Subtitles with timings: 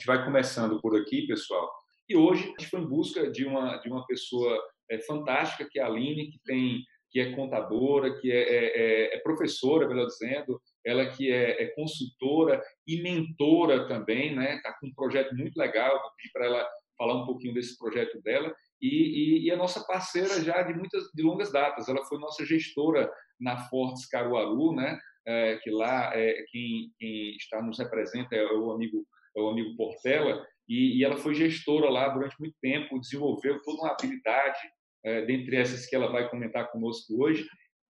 [0.00, 1.70] gente vai começando por aqui, pessoal.
[2.08, 4.58] E hoje a gente foi em busca de uma, de uma pessoa
[4.90, 8.64] é, fantástica, que é a Aline, que tem que é contadora, que é, é,
[9.10, 14.54] é, é professora, melhor dizendo, ela que é, é, consultora e mentora também, né?
[14.54, 18.22] Está com um projeto muito legal, vou pedir para ela falar um pouquinho desse projeto
[18.22, 18.54] dela.
[18.80, 22.46] E, e, e, a nossa parceira já de muitas de longas datas, ela foi nossa
[22.46, 24.96] gestora na Fortes Caruaru, né?
[25.26, 29.04] É, que lá é, quem, quem, está nos representa é o amigo
[29.36, 33.82] é o amigo Portela e, e ela foi gestora lá durante muito tempo, desenvolveu toda
[33.82, 34.58] uma habilidade
[35.04, 37.48] é, dentre essas que ela vai comentar conosco hoje,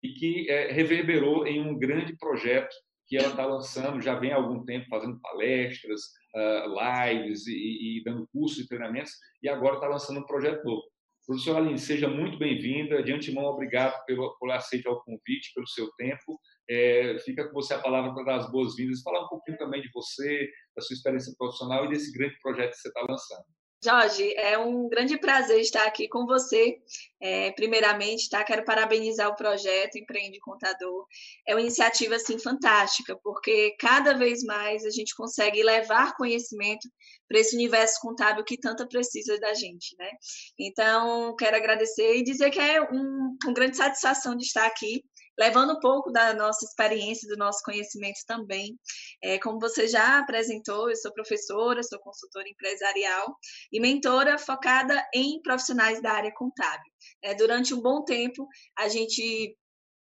[0.02, 2.74] e que é, reverberou em um grande projeto
[3.06, 6.00] que ela está lançando, já vem há algum tempo fazendo palestras,
[6.34, 10.82] uh, lives e, e, dando cursos e treinamentos, e agora está lançando um projeto novo.
[11.26, 13.02] Professora Aline, seja muito bem-vinda.
[13.02, 16.38] De antemão, obrigado pelo, por aceitar o convite, pelo seu tempo.
[16.68, 19.90] É, fica com você a palavra para dar as boas-vindas, falar um pouquinho também de
[19.92, 23.44] você, da sua experiência profissional e desse grande projeto que você está lançando.
[23.84, 26.78] Jorge, é um grande prazer estar aqui com você.
[27.20, 28.42] É, primeiramente, tá?
[28.42, 31.06] Quero parabenizar o projeto Empreende Contador.
[31.46, 36.88] É uma iniciativa assim fantástica, porque cada vez mais a gente consegue levar conhecimento
[37.28, 40.10] para esse universo contábil que tanto precisa da gente, né?
[40.58, 45.04] Então, quero agradecer e dizer que é um, uma grande satisfação de estar aqui
[45.38, 48.78] levando um pouco da nossa experiência, do nosso conhecimento também.
[49.22, 53.36] É, como você já apresentou, eu sou professora, sou consultora empresarial
[53.72, 56.92] e mentora focada em profissionais da área contábil.
[57.22, 58.46] É, durante um bom tempo,
[58.76, 59.56] a gente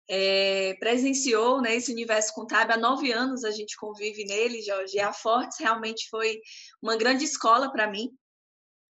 [0.08, 2.74] é, presenciou né, esse universo contábil.
[2.74, 4.98] Há nove anos a gente convive nele, Jorge.
[5.00, 6.40] A Fortes realmente foi
[6.82, 8.10] uma grande escola para mim.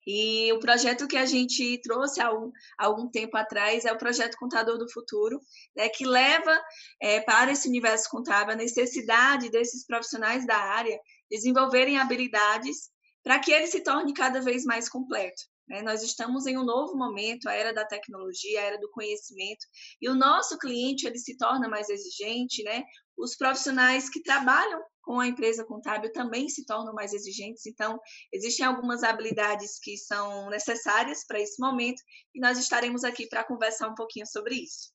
[0.06, 4.36] E o projeto que a gente trouxe há, um, algum tempo atrás é o projeto
[4.36, 5.40] Contador do Futuro,
[5.74, 6.60] né, que leva
[7.00, 10.98] é, para esse universo contábil a necessidade desses profissionais da área
[11.30, 12.90] desenvolverem habilidades
[13.22, 15.42] para que ele se torne cada vez mais completo.
[15.66, 15.82] Né?
[15.82, 19.66] Nós estamos em um novo momento, a era da tecnologia, a era do conhecimento,
[20.00, 22.84] e o nosso cliente ele se torna mais exigente, né?
[23.16, 27.66] Os profissionais que trabalham com a empresa contábil também se tornam mais exigentes.
[27.66, 28.00] Então,
[28.32, 32.02] existem algumas habilidades que são necessárias para esse momento
[32.34, 34.94] e nós estaremos aqui para conversar um pouquinho sobre isso.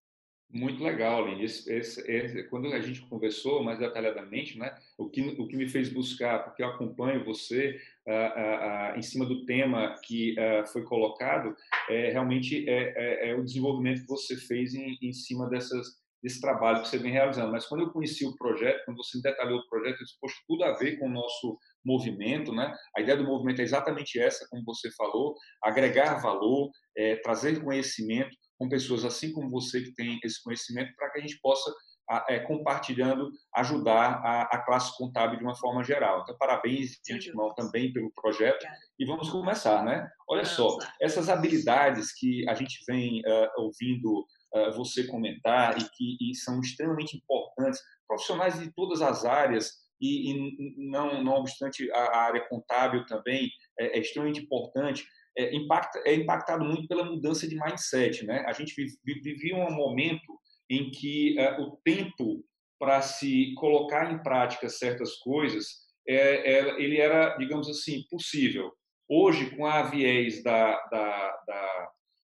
[0.52, 1.46] Muito legal, Aline.
[1.46, 5.70] Esse, esse, esse, quando a gente conversou mais detalhadamente, né, o, que, o que me
[5.70, 10.36] fez buscar, porque eu acompanho você uh, uh, uh, em cima do tema que
[10.74, 11.56] foi colocado,
[11.88, 16.40] é, realmente é, é, é, o desenvolvimento que você fez em, em cima dessas, desse
[16.42, 17.52] trabalho que você vem realizando.
[17.52, 20.64] Mas quando eu conheci o projeto, quando você detalhou o projeto, eu disse, poxa, tudo
[20.64, 22.76] a ver com o nosso movimento, né?
[22.96, 28.36] A ideia do movimento é exatamente essa, como você falou, agregar valor, é, trazer conhecimento
[28.58, 31.74] com pessoas assim como você que tem esse conhecimento para que a gente possa
[32.28, 36.22] é, compartilhando, ajudar a, a, classe contábil de uma forma geral.
[36.22, 38.66] Então, parabéns de antemão também pelo projeto
[38.98, 40.10] e vamos começar, né?
[40.28, 46.18] Olha só, essas habilidades que a gente vem uh, ouvindo uh, você comentar e que
[46.22, 51.98] e são extremamente importantes, profissionais de todas as áreas e, e não, não obstante a,
[51.98, 55.06] a, área contábil também é, é extremamente importante,
[55.38, 58.44] é, impacta, é impactado muito pela mudança de mindset, né?
[58.48, 58.74] A gente
[59.04, 60.40] vivia um momento
[60.70, 62.44] em que uh, o tempo
[62.80, 68.72] para se colocar em prática certas coisas é, é, ele era, digamos assim, possível.
[69.08, 71.90] Hoje, com a viés da, da, da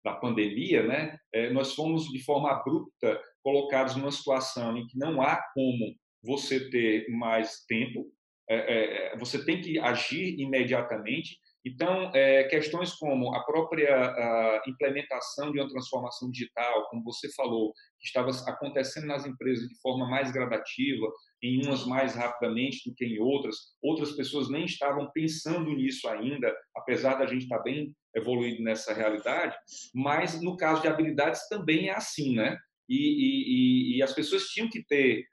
[0.05, 1.19] da pandemia, né,
[1.53, 7.07] nós fomos de forma abrupta colocados numa situação em que não há como você ter
[7.11, 8.07] mais tempo,
[8.49, 11.39] é, é, você tem que agir imediatamente.
[11.67, 18.07] Então, é, questões como a própria implementação de uma transformação digital, como você falou, que
[18.07, 21.07] estava acontecendo nas empresas de forma mais gradativa,
[21.43, 26.55] em umas mais rapidamente do que em outras, outras pessoas nem estavam pensando nisso ainda,
[26.77, 29.57] apesar da gente estar bem evoluído nessa realidade,
[29.95, 32.57] mas no caso de habilidades também é assim, né?
[32.89, 35.25] E, e, e as pessoas tinham que ter,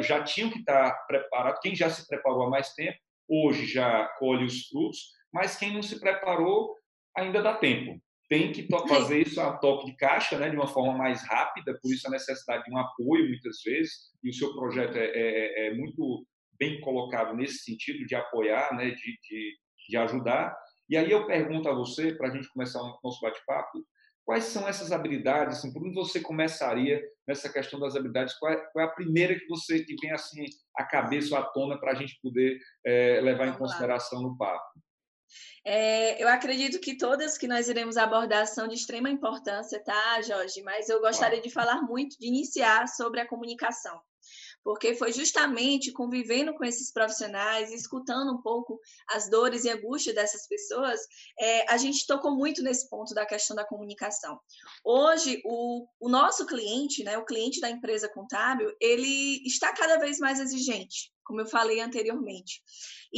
[0.00, 2.98] já tinham que estar preparadas, quem já se preparou há mais tempo,
[3.28, 4.98] hoje já colhe os frutos,
[5.32, 6.74] mas quem não se preparou
[7.16, 8.00] ainda dá tempo.
[8.28, 11.92] Tem que fazer isso a toque de caixa, né, de uma forma mais rápida, por
[11.92, 13.92] isso a necessidade de um apoio muitas vezes,
[14.22, 16.26] e o seu projeto é, é, é muito
[16.58, 19.56] bem colocado nesse sentido de apoiar, né, de, de,
[19.88, 20.56] de ajudar.
[20.88, 23.84] E aí eu pergunto a você, para a gente começar o nosso bate-papo,
[24.24, 25.58] quais são essas habilidades?
[25.58, 28.34] Assim, por onde você começaria nessa questão das habilidades?
[28.38, 30.44] Qual é, qual é, a primeira que você que vem assim
[30.76, 34.80] à cabeça ou à tona para a gente poder é, levar em consideração no papo?
[35.64, 40.62] É, eu acredito que todas que nós iremos abordar são de extrema importância, tá, Jorge?
[40.62, 44.00] Mas eu gostaria de falar muito, de iniciar sobre a comunicação
[44.66, 48.80] porque foi justamente convivendo com esses profissionais, escutando um pouco
[49.10, 50.98] as dores e angústias dessas pessoas,
[51.38, 54.40] é, a gente tocou muito nesse ponto da questão da comunicação.
[54.84, 60.18] Hoje, o, o nosso cliente, né, o cliente da empresa contábil, ele está cada vez
[60.18, 62.62] mais exigente como eu falei anteriormente.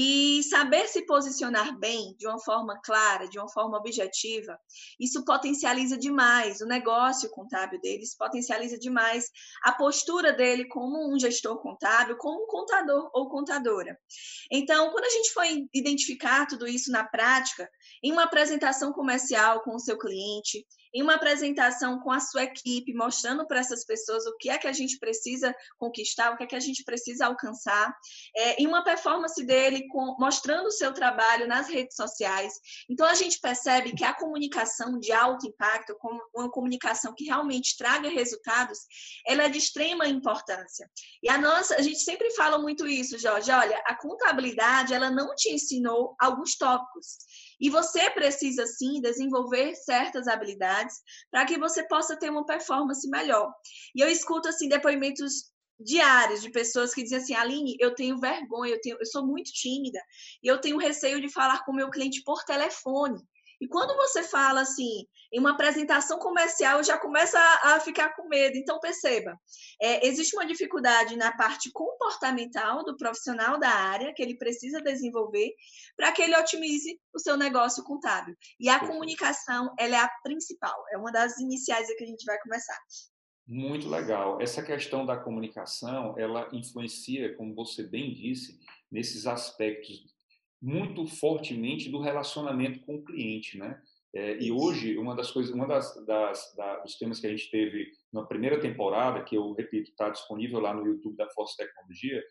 [0.01, 4.57] E saber se posicionar bem, de uma forma clara, de uma forma objetiva,
[5.01, 9.29] isso potencializa demais o negócio contábil deles, potencializa demais
[9.65, 13.99] a postura dele como um gestor contábil, como um contador ou contadora.
[14.53, 17.69] Então, quando a gente for identificar tudo isso na prática,
[18.01, 22.95] em uma apresentação comercial com o seu cliente, em uma apresentação com a sua equipe,
[22.95, 26.47] mostrando para essas pessoas o que é que a gente precisa conquistar, o que é
[26.47, 27.95] que a gente precisa alcançar,
[28.37, 32.53] é, em uma performance dele com, mostrando o seu trabalho nas redes sociais.
[32.89, 35.97] Então a gente percebe que a comunicação de alto impacto,
[36.35, 38.79] uma comunicação que realmente traga resultados,
[39.27, 40.91] ela é de extrema importância.
[41.23, 43.51] E a nossa, a gente sempre fala muito isso, Jorge.
[43.51, 47.19] Olha, a contabilidade ela não te ensinou alguns tópicos.
[47.61, 50.97] E você precisa, sim, desenvolver certas habilidades
[51.31, 53.53] para que você possa ter uma performance melhor.
[53.95, 55.51] E eu escuto, assim, depoimentos
[55.81, 59.53] diários de pessoas que dizem assim, Aline, eu tenho vergonha, eu, tenho, eu sou muito
[59.53, 60.01] tímida
[60.43, 63.21] e eu tenho receio de falar com o meu cliente por telefone.
[63.61, 68.29] E quando você fala assim, em uma apresentação comercial, já começa a, a ficar com
[68.29, 68.57] medo.
[68.57, 69.39] Então, perceba,
[69.81, 75.53] é, existe uma dificuldade na parte comportamental do profissional da área que ele precisa desenvolver
[75.97, 78.37] para que ele otimize o seu negócio contábil.
[78.61, 82.39] E a comunicação, ela é a principal, é uma das iniciais que a gente vai
[82.41, 82.79] começar.
[83.47, 84.41] Muito legal.
[84.41, 88.61] Essa questão da comunicação, ela influencia, como você bem disse,
[88.91, 90.18] nesses aspectos
[90.61, 93.81] muito fortemente do relacionamento com o cliente, né?
[94.15, 97.51] É, e hoje uma das coisas, uma das, das da, dos temas que a gente
[97.51, 102.23] teve na primeira temporada, que eu repito está disponível lá no YouTube da Força Tecnologia,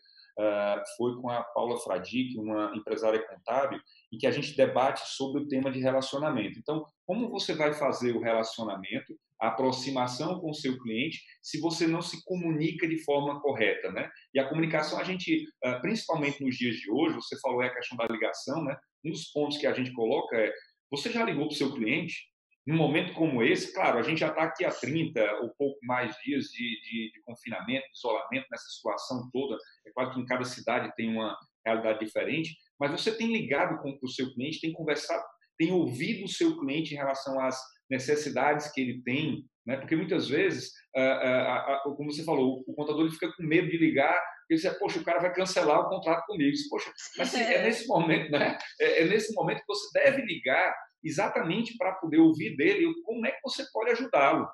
[0.96, 3.80] foi com a Paula Fradique, uma empresária contábil,
[4.12, 6.58] em que a gente debate sobre o tema de relacionamento.
[6.58, 11.86] Então, como você vai fazer o relacionamento, a aproximação com o seu cliente, se você
[11.86, 14.10] não se comunica de forma correta, né?
[14.34, 17.74] E a comunicação, a gente, uh, principalmente nos dias de hoje, você falou é a
[17.74, 18.76] questão da ligação, né?
[19.04, 20.52] Um dos pontos que a gente coloca é,
[20.90, 22.16] você já ligou para o seu cliente?
[22.68, 26.14] Num momento como esse, claro, a gente já está aqui há 30 ou pouco mais
[26.22, 29.56] dias de, de, de confinamento, de isolamento, nessa situação toda.
[29.86, 31.34] É claro que em cada cidade tem uma
[31.64, 35.24] realidade diferente, mas você tem ligado com o seu cliente, tem conversado,
[35.56, 37.58] tem ouvido o seu cliente em relação às
[37.90, 39.78] necessidades que ele tem, né?
[39.78, 40.70] Porque muitas vezes,
[41.96, 45.04] como você falou, o contador ele fica com medo de ligar, ele diz, poxa, o
[45.04, 46.50] cara vai cancelar o contrato comigo.
[46.50, 47.54] Diz, poxa, mas é.
[47.56, 48.58] é nesse momento, né?
[48.78, 53.32] É, é nesse momento que você deve ligar exatamente para poder ouvir dele como é
[53.32, 54.48] que você pode ajudá-lo.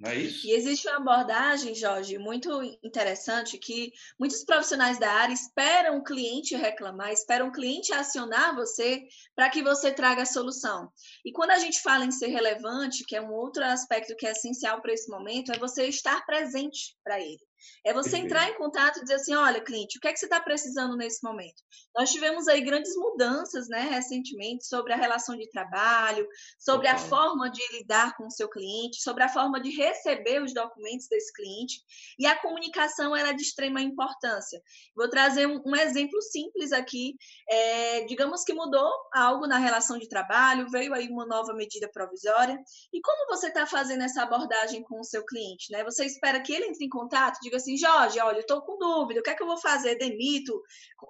[0.00, 0.46] Não é isso?
[0.46, 6.56] E existe uma abordagem, Jorge, muito interessante que muitos profissionais da área esperam o cliente
[6.56, 9.02] reclamar, esperam o cliente acionar você
[9.36, 10.90] para que você traga a solução.
[11.22, 14.30] E quando a gente fala em ser relevante, que é um outro aspecto que é
[14.30, 17.49] essencial para esse momento, é você estar presente para ele.
[17.84, 20.26] É você entrar em contato e dizer assim, olha, cliente, o que é que você
[20.26, 21.62] está precisando nesse momento?
[21.96, 26.26] Nós tivemos aí grandes mudanças, né, recentemente, sobre a relação de trabalho,
[26.58, 30.52] sobre a forma de lidar com o seu cliente, sobre a forma de receber os
[30.52, 31.82] documentos desse cliente,
[32.18, 34.60] e a comunicação era é de extrema importância.
[34.94, 37.16] Vou trazer um, um exemplo simples aqui,
[37.48, 42.58] é, digamos que mudou algo na relação de trabalho, veio aí uma nova medida provisória,
[42.92, 45.84] e como você está fazendo essa abordagem com o seu cliente, né?
[45.84, 49.20] Você espera que ele entre em contato, diga assim, Jorge, olha, eu estou com dúvida,
[49.20, 49.96] o que é que eu vou fazer?
[49.96, 50.62] Demito,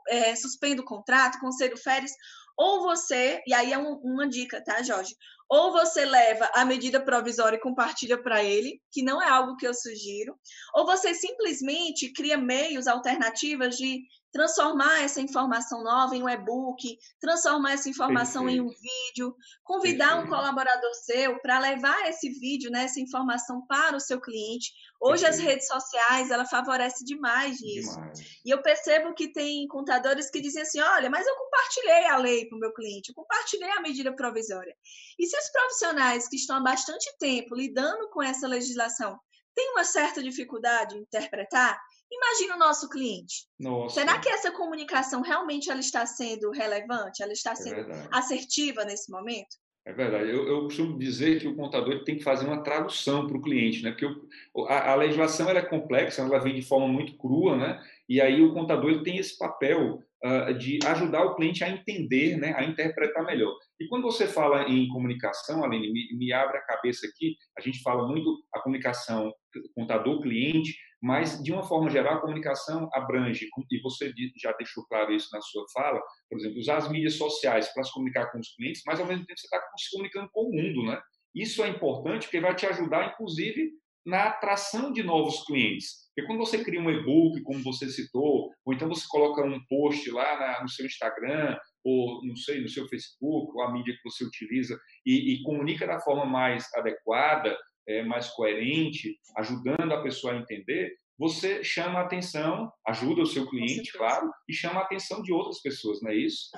[0.08, 2.12] é, suspendo o contrato, concedo férias?
[2.56, 5.14] Ou você, e aí é um, uma dica, tá, Jorge?
[5.50, 9.66] Ou você leva a medida provisória e compartilha para ele, que não é algo que
[9.66, 10.38] eu sugiro,
[10.74, 14.02] ou você simplesmente cria meios alternativas de
[14.32, 18.62] transformar essa informação nova em um e-book, transformar essa informação Perfeito.
[18.62, 20.26] em um vídeo, convidar Perfeito.
[20.26, 24.72] um colaborador seu para levar esse vídeo, né, essa informação para o seu cliente.
[25.00, 25.42] Hoje Perfeito.
[25.42, 27.94] as redes sociais, ela favorece demais isso.
[27.94, 28.20] Demais.
[28.44, 32.46] E eu percebo que tem contadores que dizem assim, olha, mas eu compartilhei a lei
[32.46, 34.76] para o meu cliente, eu compartilhei a medida provisória.
[35.18, 39.18] E se os profissionais que estão há bastante tempo lidando com essa legislação
[39.54, 41.78] têm uma certa dificuldade em interpretar,
[42.12, 43.46] Imagina o nosso cliente.
[43.58, 44.00] Nossa.
[44.00, 47.22] Será que essa comunicação realmente ela está sendo relevante?
[47.22, 49.56] Ela está é sendo é assertiva nesse momento?
[49.86, 50.28] É verdade.
[50.28, 53.82] Eu, eu, costumo dizer que o contador tem que fazer uma tradução para o cliente,
[53.82, 53.92] né?
[53.92, 54.06] Porque
[54.52, 57.82] o, a, a, legislação ela é complexa, ela vem de forma muito crua, né?
[58.10, 62.36] E aí o contador ele tem esse papel uh, de ajudar o cliente a entender,
[62.36, 62.52] né?
[62.56, 63.54] A interpretar melhor.
[63.80, 67.36] E quando você fala em comunicação, Aline, me, me abre a cabeça aqui.
[67.56, 69.32] A gente fala muito a comunicação
[69.76, 75.28] contador-cliente, Mas, de uma forma geral, a comunicação abrange, e você já deixou claro isso
[75.32, 78.82] na sua fala, por exemplo, usar as mídias sociais para se comunicar com os clientes,
[78.86, 81.00] mas ao mesmo tempo você está se comunicando com o mundo, né?
[81.34, 83.70] Isso é importante porque vai te ajudar, inclusive,
[84.04, 86.08] na atração de novos clientes.
[86.08, 90.10] Porque quando você cria um e-book, como você citou, ou então você coloca um post
[90.10, 94.08] lá na, no seu Instagram, ou não sei, no seu Facebook, ou a mídia que
[94.08, 97.56] você utiliza, e, e comunica da forma mais adequada,
[97.88, 103.46] é, mais coerente, ajudando a pessoa a entender, você chama a atenção, ajuda o seu
[103.48, 106.50] cliente, claro, e chama a atenção de outras pessoas, não é isso?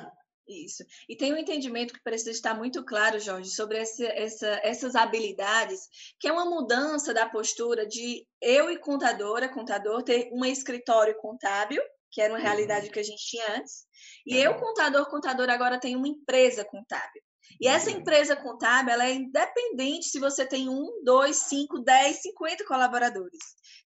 [0.48, 0.84] Isso.
[1.08, 5.88] E tem um entendimento que precisa estar muito claro, Jorge, sobre essa, essa, essas habilidades,
[6.18, 11.80] que é uma mudança da postura de eu e contadora, contador, ter um escritório contábil,
[12.10, 12.44] que era uma uhum.
[12.44, 13.86] realidade que a gente tinha antes,
[14.26, 17.22] e eu, contador, contador, agora tenho uma empresa contábil.
[17.62, 17.98] E essa uhum.
[17.98, 23.38] empresa contábil, ela é independente se você tem um, dois, cinco, dez, cinquenta colaboradores.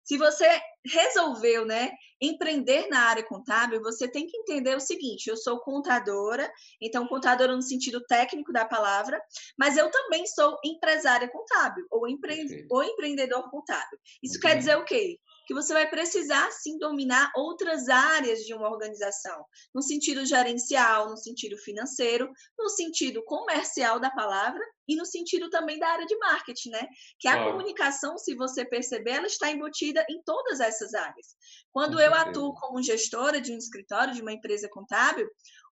[0.02, 0.48] Se você
[0.86, 6.50] resolveu, né, empreender na área contábil, você tem que entender o seguinte: eu sou contadora,
[6.80, 9.20] então contadora no sentido técnico da palavra,
[9.58, 12.46] mas eu também sou empresária contábil ou, empre...
[12.70, 13.98] ou empreendedor contábil.
[14.22, 15.18] Isso quer dizer o quê?
[15.46, 21.16] Que você vai precisar sim dominar outras áreas de uma organização, no sentido gerencial, no
[21.16, 26.70] sentido financeiro, no sentido comercial da palavra e no sentido também da área de marketing,
[26.70, 26.88] né?
[27.18, 31.36] Que a comunicação, se você perceber, ela está embutida em todas essas áreas.
[31.70, 35.28] Quando eu atuo como gestora de um escritório, de uma empresa contábil,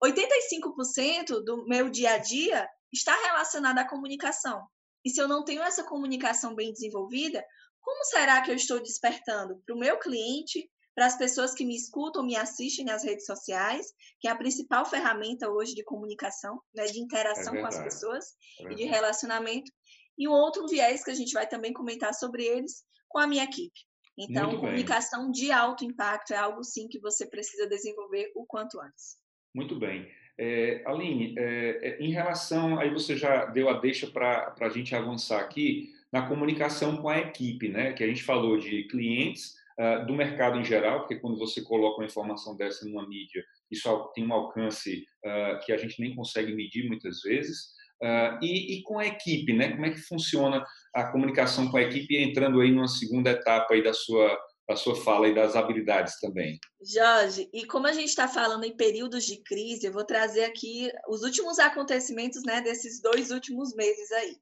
[0.05, 4.63] 85% do meu dia a dia está relacionado à comunicação.
[5.05, 7.45] E se eu não tenho essa comunicação bem desenvolvida,
[7.83, 11.75] como será que eu estou despertando para o meu cliente, para as pessoas que me
[11.75, 16.85] escutam, me assistem nas redes sociais, que é a principal ferramenta hoje de comunicação, né,
[16.85, 18.25] de interação é com as pessoas
[18.61, 19.71] é e de relacionamento.
[20.19, 23.45] E um outro viés que a gente vai também comentar sobre eles com a minha
[23.45, 23.81] equipe.
[24.19, 29.17] Então, comunicação de alto impacto é algo sim que você precisa desenvolver o quanto antes.
[29.55, 30.07] Muito bem.
[30.39, 34.95] É, Aline, é, é em relação, aí você já deu a deixa para a gente
[34.95, 37.93] avançar aqui, na comunicação com a equipe, né?
[37.93, 42.01] Que a gente falou de clientes, uh, do mercado em geral, porque quando você coloca
[42.01, 46.55] uma informação dessa numa mídia, isso tem um alcance uh, que a gente nem consegue
[46.55, 47.73] medir muitas vezes.
[48.03, 49.71] Uh, e, e, com a equipe, né?
[49.71, 53.83] Como é que funciona a comunicação com a equipe, entrando aí numa segunda etapa aí
[53.83, 54.39] da sua
[54.71, 56.59] a sua fala e das habilidades também.
[56.83, 60.91] Jorge, e como a gente está falando em períodos de crise, eu vou trazer aqui
[61.09, 64.37] os últimos acontecimentos né, desses dois últimos meses aí.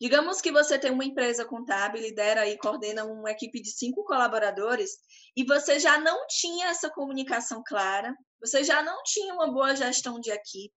[0.00, 4.90] Digamos que você tem uma empresa contábil, lidera e coordena uma equipe de cinco colaboradores
[5.36, 10.20] e você já não tinha essa comunicação clara, você já não tinha uma boa gestão
[10.20, 10.74] de equipe.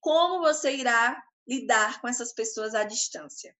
[0.00, 3.54] Como você irá lidar com essas pessoas à distância?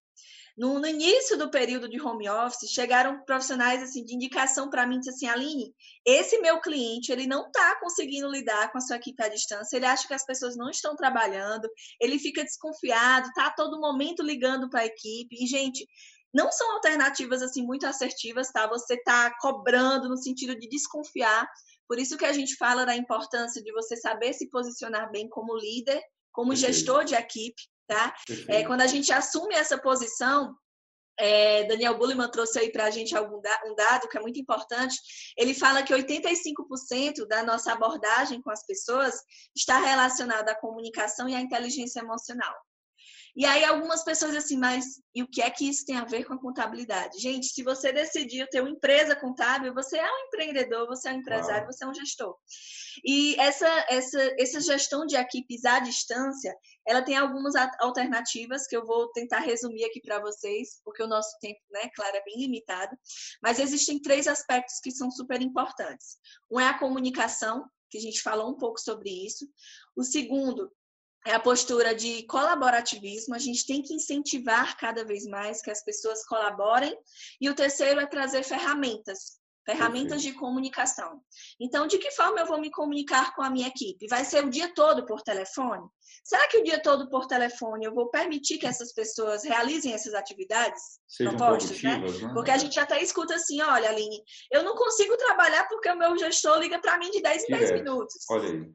[0.57, 5.01] No, no, início do período de home office, chegaram profissionais assim de indicação para mim,
[5.01, 9.21] disse assim, Aline, esse meu cliente, ele não está conseguindo lidar com a sua equipe
[9.21, 11.69] à distância, ele acha que as pessoas não estão trabalhando,
[12.01, 15.85] ele fica desconfiado, está a todo momento ligando para a equipe, e, gente,
[16.33, 18.69] não são alternativas assim muito assertivas, tá?
[18.69, 21.49] Você está cobrando no sentido de desconfiar,
[21.89, 25.57] por isso que a gente fala da importância de você saber se posicionar bem como
[25.57, 26.01] líder,
[26.33, 28.15] como gestor de equipe, tá?
[28.49, 30.57] É, quando a gente assume essa posição,
[31.17, 34.39] é, Daniel Bulliman trouxe aí para a gente algum da, um dado que é muito
[34.41, 34.97] importante.
[35.37, 39.15] Ele fala que 85% da nossa abordagem com as pessoas
[39.57, 42.55] está relacionada à comunicação e à inteligência emocional.
[43.37, 46.25] E aí algumas pessoas assim, mas e o que é que isso tem a ver
[46.25, 47.19] com a contabilidade?
[47.19, 51.17] Gente, se você decidiu ter uma empresa contábil, você é um empreendedor, você é um
[51.17, 52.37] empresário, você é um gestor.
[53.05, 58.87] E essa, essa, essa gestão de equipes à distância, ela tem algumas alternativas que eu
[58.87, 62.97] vou tentar resumir aqui para vocês, porque o nosso tempo, né, claro, é bem limitado.
[63.43, 66.19] Mas existem três aspectos que são super importantes.
[66.49, 69.49] Um é a comunicação, que a gente falou um pouco sobre isso.
[69.97, 70.71] O segundo
[71.27, 75.83] é a postura de colaborativismo, a gente tem que incentivar cada vez mais que as
[75.83, 76.95] pessoas colaborem.
[77.41, 81.21] E o terceiro é trazer ferramentas ferramentas de comunicação.
[81.61, 84.07] Então, de que forma eu vou me comunicar com a minha equipe?
[84.07, 85.89] Vai ser o dia todo por telefone?
[86.23, 90.15] Será que o dia todo por telefone eu vou permitir que essas pessoas realizem essas
[90.15, 91.99] atividades Sejam propostas, né?
[91.99, 92.33] né?
[92.33, 96.17] Porque a gente até escuta assim, olha, Aline, eu não consigo trabalhar porque o meu
[96.17, 98.15] gestor liga para mim de 10 em 10 minutos.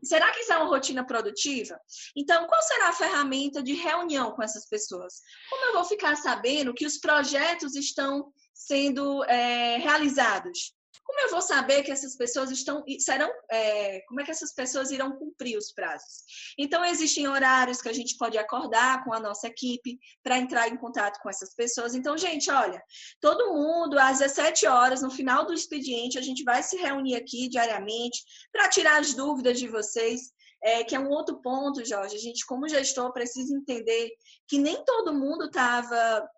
[0.04, 1.80] Será que isso é uma rotina produtiva?
[2.16, 5.22] Então, qual será a ferramenta de reunião com essas pessoas?
[5.50, 10.79] Como eu vou ficar sabendo que os projetos estão sendo é, realizados?
[11.10, 14.92] Como eu vou saber que essas pessoas estão serão é, como é que essas pessoas
[14.92, 16.24] irão cumprir os prazos?
[16.56, 20.78] Então existem horários que a gente pode acordar com a nossa equipe para entrar em
[20.78, 21.96] contato com essas pessoas.
[21.96, 22.80] Então, gente, olha,
[23.20, 27.50] todo mundo às 17 horas no final do expediente a gente vai se reunir aqui
[27.50, 28.20] diariamente
[28.52, 30.32] para tirar as dúvidas de vocês.
[30.62, 32.18] É, que é um outro ponto, Jorge.
[32.18, 34.12] A gente, como gestor, precisa entender
[34.46, 36.30] que nem todo mundo estava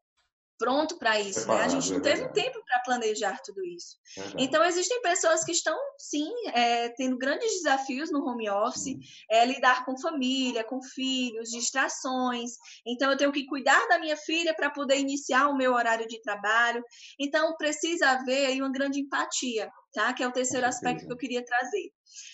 [0.61, 1.47] pronto para isso.
[1.47, 1.55] né?
[1.55, 3.97] A gente não teve tempo para planejar tudo isso.
[4.37, 8.95] Então, existem pessoas que estão, sim, é, tendo grandes desafios no home office,
[9.27, 12.51] é, lidar com família, com filhos, distrações.
[12.85, 16.21] Então, eu tenho que cuidar da minha filha para poder iniciar o meu horário de
[16.21, 16.83] trabalho.
[17.19, 20.13] Então, precisa haver aí uma grande empatia tá?
[20.13, 21.91] Que é o terceiro aspecto que eu queria trazer.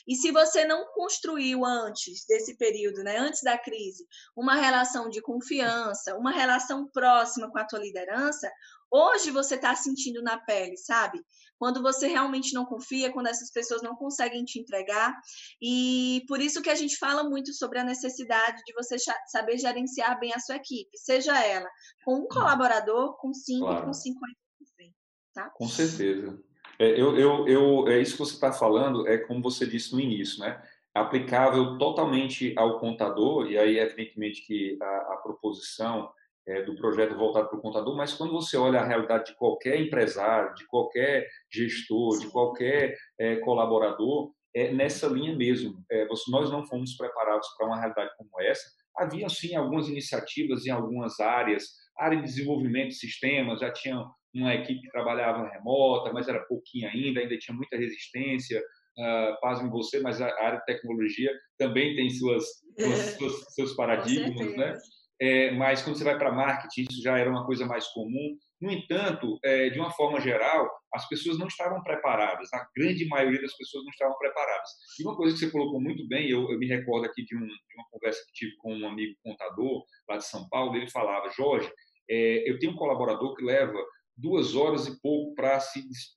[0.08, 4.06] E se você não construiu antes desse período, né, antes da crise,
[4.36, 8.52] uma relação de confiança, uma relação próxima com a tua liderança,
[8.92, 11.22] hoje você está sentindo na pele, sabe?
[11.60, 15.14] Quando você realmente não confia, quando essas pessoas não conseguem te entregar.
[15.62, 18.96] E por isso que a gente fala muito sobre a necessidade de você
[19.28, 21.70] saber gerenciar bem a sua equipe, seja ela
[22.06, 23.86] com um colaborador, com cinco, claro.
[23.86, 24.94] com 50%.
[25.34, 25.50] Tá?
[25.52, 26.47] Com certeza.
[26.80, 30.00] É, eu, eu, eu, é isso que você está falando, é como você disse no
[30.00, 30.62] início, né?
[31.00, 36.10] aplicável totalmente ao contador, e aí, evidentemente, que a, a proposição
[36.48, 39.80] é, do projeto voltado para o contador, mas quando você olha a realidade de qualquer
[39.80, 45.84] empresário, de qualquer gestor, de qualquer é, colaborador, é nessa linha mesmo.
[45.92, 48.64] É, nós não fomos preparados para uma realidade como essa.
[48.96, 51.66] Havia, sim, algumas iniciativas em algumas áreas,
[51.98, 54.10] área de desenvolvimento de sistemas, já tinham
[54.42, 58.62] uma equipe que trabalhava remota, mas era pouquinho ainda, ainda tinha muita resistência.
[58.98, 62.44] Uh, pasmem você, mas a área de tecnologia também tem suas,
[62.80, 64.76] suas, suas seus paradigmas, né?
[65.20, 68.38] É, mas quando você vai para marketing, isso já era uma coisa mais comum.
[68.62, 72.52] No entanto, é, de uma forma geral, as pessoas não estavam preparadas.
[72.54, 74.70] A grande maioria das pessoas não estavam preparadas.
[75.00, 77.46] E uma coisa que você colocou muito bem, eu, eu me recordo aqui de, um,
[77.46, 81.30] de, uma conversa que tive com um amigo contador lá de São Paulo, ele falava,
[81.32, 81.72] Jorge,
[82.10, 83.78] é, eu tenho um colaborador que leva
[84.18, 85.60] duas horas e pouco para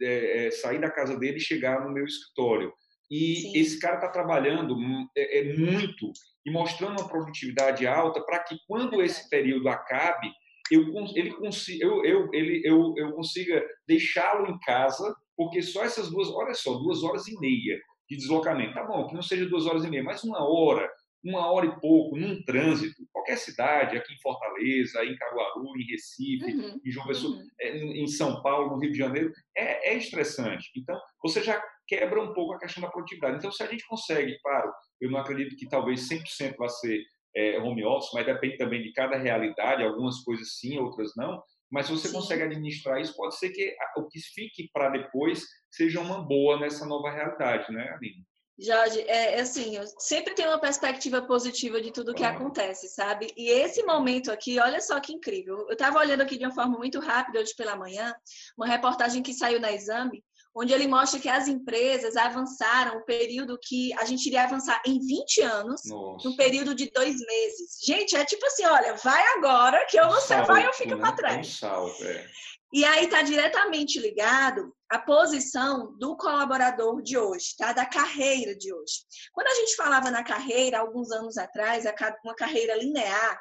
[0.00, 2.72] é, é, sair da casa dele e chegar no meu escritório.
[3.10, 3.58] E Sim.
[3.58, 6.12] esse cara está trabalhando hum, é, é, muito
[6.46, 10.30] e mostrando uma produtividade alta para que quando esse período acabe,
[10.70, 10.84] eu,
[11.14, 16.28] ele, consiga, eu, eu, ele, eu, eu consiga deixá-lo em casa, porque só essas duas,
[16.28, 18.74] olha só, duas horas e meia de deslocamento.
[18.74, 20.88] Tá bom, que não seja duas horas e meia, mas uma hora
[21.22, 26.54] uma hora e pouco num trânsito, qualquer cidade, aqui em Fortaleza, em Caruaru, em Recife,
[26.54, 27.46] uhum, em João Pessoa, uhum.
[27.60, 30.70] É, em São Paulo, no Rio de Janeiro, é, é, estressante.
[30.76, 33.38] Então, você já quebra um pouco a questão da produtividade.
[33.38, 37.02] Então, se a gente consegue, claro, eu não acredito que talvez 100% vá ser
[37.36, 41.86] é, home office, mas depende também de cada realidade, algumas coisas sim, outras não, mas
[41.86, 42.14] se você sim.
[42.14, 46.84] consegue administrar isso, pode ser que o que fique para depois seja uma boa nessa
[46.84, 48.24] nova realidade, né, Aline?
[48.60, 53.32] Jorge, é, é assim, eu sempre tenho uma perspectiva positiva de tudo que acontece, sabe?
[53.34, 55.66] E esse momento aqui, olha só que incrível.
[55.66, 58.14] Eu estava olhando aqui de uma forma muito rápida hoje pela manhã,
[58.56, 60.22] uma reportagem que saiu na Exame,
[60.54, 64.98] onde ele mostra que as empresas avançaram o período que a gente iria avançar em
[64.98, 66.28] 20 anos, Nossa.
[66.28, 67.78] no período de dois meses.
[67.82, 70.96] Gente, é tipo assim, olha, vai agora que eu um você salto, vai ou fica
[70.96, 71.00] né?
[71.00, 71.46] para trás.
[71.46, 72.28] Um salto, é.
[72.72, 77.72] E aí está diretamente ligado à posição do colaborador de hoje, tá?
[77.72, 79.00] Da carreira de hoje.
[79.32, 81.84] Quando a gente falava na carreira, alguns anos atrás,
[82.24, 83.40] uma carreira linear,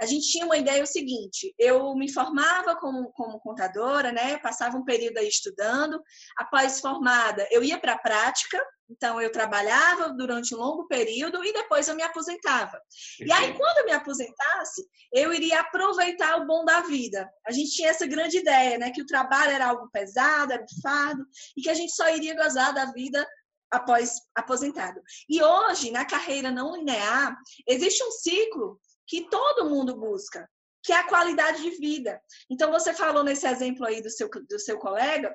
[0.00, 4.38] a gente tinha uma ideia o seguinte: eu me formava como, como contadora, né?
[4.38, 6.00] Passava um período aí estudando.
[6.36, 11.52] Após formada, eu ia para a prática, então, eu trabalhava durante um longo período e
[11.52, 12.80] depois eu me aposentava.
[13.20, 17.28] E aí, quando eu me aposentasse, eu iria aproveitar o bom da vida.
[17.46, 18.90] A gente tinha essa grande ideia, né?
[18.90, 21.24] Que o trabalho era algo pesado, era um fardo,
[21.56, 23.26] e que a gente só iria gozar da vida
[23.70, 25.00] após aposentado.
[25.28, 30.48] E hoje, na carreira não linear, existe um ciclo que todo mundo busca,
[30.82, 32.18] que é a qualidade de vida.
[32.50, 35.30] Então, você falou nesse exemplo aí do seu, do seu colega,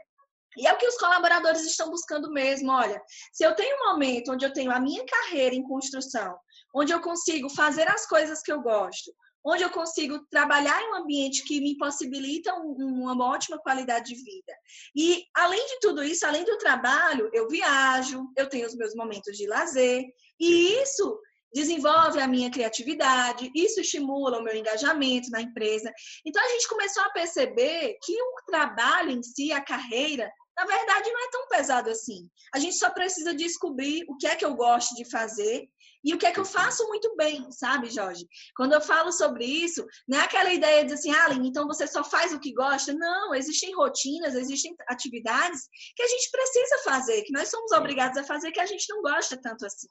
[0.58, 2.72] e é o que os colaboradores estão buscando mesmo.
[2.72, 6.36] Olha, se eu tenho um momento onde eu tenho a minha carreira em construção,
[6.76, 9.14] onde eu consigo fazer as coisas que eu gosto,
[9.46, 14.54] onde eu consigo trabalhar em um ambiente que me possibilita uma ótima qualidade de vida.
[14.96, 19.36] E, além de tudo isso, além do trabalho, eu viajo, eu tenho os meus momentos
[19.36, 20.06] de lazer,
[20.40, 21.20] e isso
[21.54, 25.94] desenvolve a minha criatividade, isso estimula o meu engajamento na empresa.
[26.26, 31.12] Então, a gente começou a perceber que o trabalho em si, a carreira, na verdade,
[31.12, 32.30] não é tão pesado assim.
[32.54, 35.68] A gente só precisa descobrir o que é que eu gosto de fazer
[36.04, 38.28] E o que é que eu faço muito bem, sabe, Jorge?
[38.56, 41.88] Quando eu falo sobre isso, não é aquela ideia de assim, ah, Aline, então você
[41.88, 42.94] só faz o que gosta.
[42.94, 48.24] Não, existem rotinas, existem atividades que a gente precisa fazer, que nós somos obrigados a
[48.24, 49.88] fazer, que a gente não gosta tanto assim.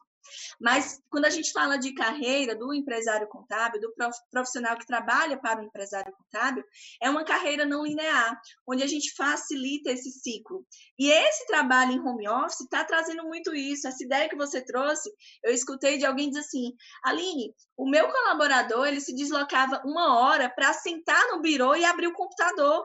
[0.61, 3.93] Mas quando a gente fala de carreira do empresário contábil, do
[4.31, 6.65] profissional que trabalha para o empresário contábil,
[7.01, 10.65] é uma carreira não linear, onde a gente facilita esse ciclo.
[10.99, 13.89] E esse trabalho em home office está trazendo muito isso.
[13.89, 15.11] Essa ideia que você trouxe,
[15.43, 20.49] eu escutei de alguém dizer assim: Aline, o meu colaborador ele se deslocava uma hora
[20.51, 22.85] para sentar no birô e abrir o computador.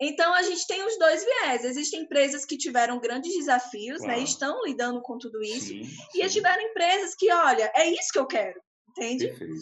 [0.00, 1.64] Então, a gente tem os dois viés.
[1.64, 4.18] Existem empresas que tiveram grandes desafios, né?
[4.18, 5.68] Estão lidando com tudo isso.
[5.68, 6.20] Sim, sim.
[6.22, 9.28] E tiveram empresas que, olha, é isso que eu quero, entende?
[9.28, 9.54] Perfeito.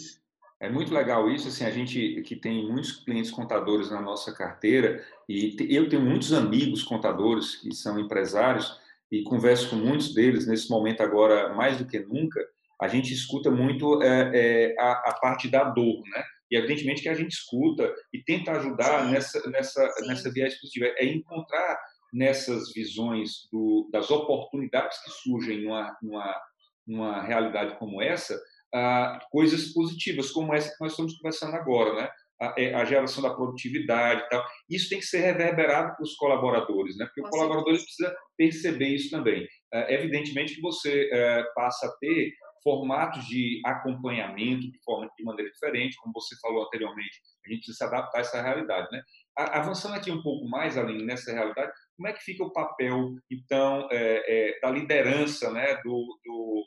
[0.59, 5.07] É muito legal isso, assim, a gente que tem muitos clientes contadores na nossa carteira,
[5.29, 8.81] e eu tenho muitos amigos contadores que são empresários,
[9.13, 12.41] e converso com muitos deles nesse momento agora, mais do que nunca,
[12.85, 16.23] a gente escuta muito é, é, a, a, parte da dor, né?
[16.51, 19.13] E evidentemente que a gente escuta e tenta ajudar Sim.
[19.13, 20.07] nessa nessa Sim.
[20.07, 21.79] nessa viés positiva, é encontrar
[22.15, 26.41] nessas visões do, das oportunidades que surgem numa, numa,
[26.87, 28.41] numa realidade como essa,
[28.73, 32.09] ah, coisas positivas, como essa que nós estamos conversando agora, né?
[32.41, 34.45] A, é, a, geração da produtividade e tal.
[34.69, 37.07] Isso tem que ser reverberado para os colaboradores, né?
[37.07, 39.47] Porque Com o colaborador precisa perceber isso também.
[39.73, 42.33] É, evidentemente que você é, passa a ter
[42.65, 47.77] formatos de acompanhamento de forma de maneira diferente, como você falou anteriormente, a gente precisa
[47.77, 49.03] se adaptar a essa realidade, né?
[49.37, 53.87] Avançando aqui um pouco mais além nessa realidade, como é que fica o papel então
[53.93, 56.67] é, é, da liderança, né, do, do,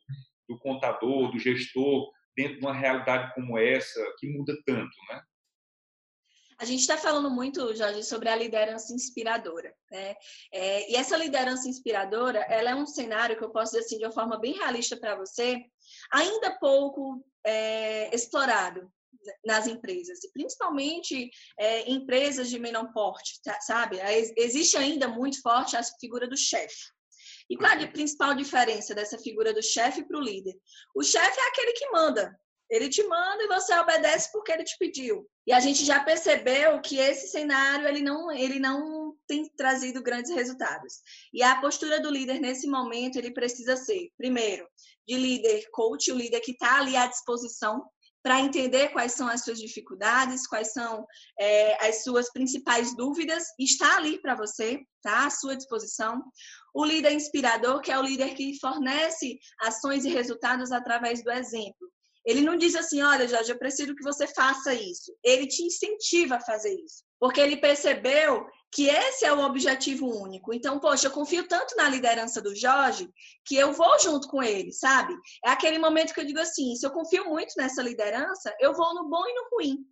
[0.50, 5.22] do, contador, do gestor dentro de uma realidade como essa que muda tanto, né?
[6.60, 10.16] A gente está falando muito, Jorge, sobre a liderança inspiradora, né?
[10.52, 14.06] É, e essa liderança inspiradora, ela é um cenário que eu posso dizer assim de
[14.06, 15.64] uma forma bem realista para você,
[16.12, 18.92] ainda pouco é, explorado
[19.46, 24.00] nas empresas, e principalmente é, empresas de menor porte, tá, sabe?
[24.36, 26.92] Existe ainda muito forte a figura do chefe.
[27.50, 30.56] E qual a principal diferença dessa figura do chefe para o líder?
[30.96, 32.38] O chefe é aquele que manda,
[32.70, 35.30] ele te manda e você obedece porque ele te pediu.
[35.48, 40.30] E a gente já percebeu que esse cenário ele não, ele não tem trazido grandes
[40.36, 40.96] resultados.
[41.34, 44.68] E a postura do líder nesse momento ele precisa ser, primeiro,
[45.08, 47.82] de líder coach, o líder que está ali à disposição
[48.22, 51.08] para entender quais são as suas dificuldades, quais são
[51.40, 55.28] é, as suas principais dúvidas, está ali para você, tá?
[55.28, 56.22] À sua disposição.
[56.74, 61.90] O líder inspirador, que é o líder que fornece ações e resultados através do exemplo.
[62.28, 65.16] Ele não diz assim, olha, Jorge, eu preciso que você faça isso.
[65.24, 67.06] Ele te incentiva a fazer isso.
[67.18, 70.54] Porque ele percebeu que esse é o objetivo único.
[70.54, 73.10] Então, poxa, eu confio tanto na liderança do Jorge
[73.46, 75.16] que eu vou junto com ele, sabe?
[75.44, 78.94] É aquele momento que eu digo assim: se eu confio muito nessa liderança, eu vou
[78.94, 79.86] no bom e no ruim.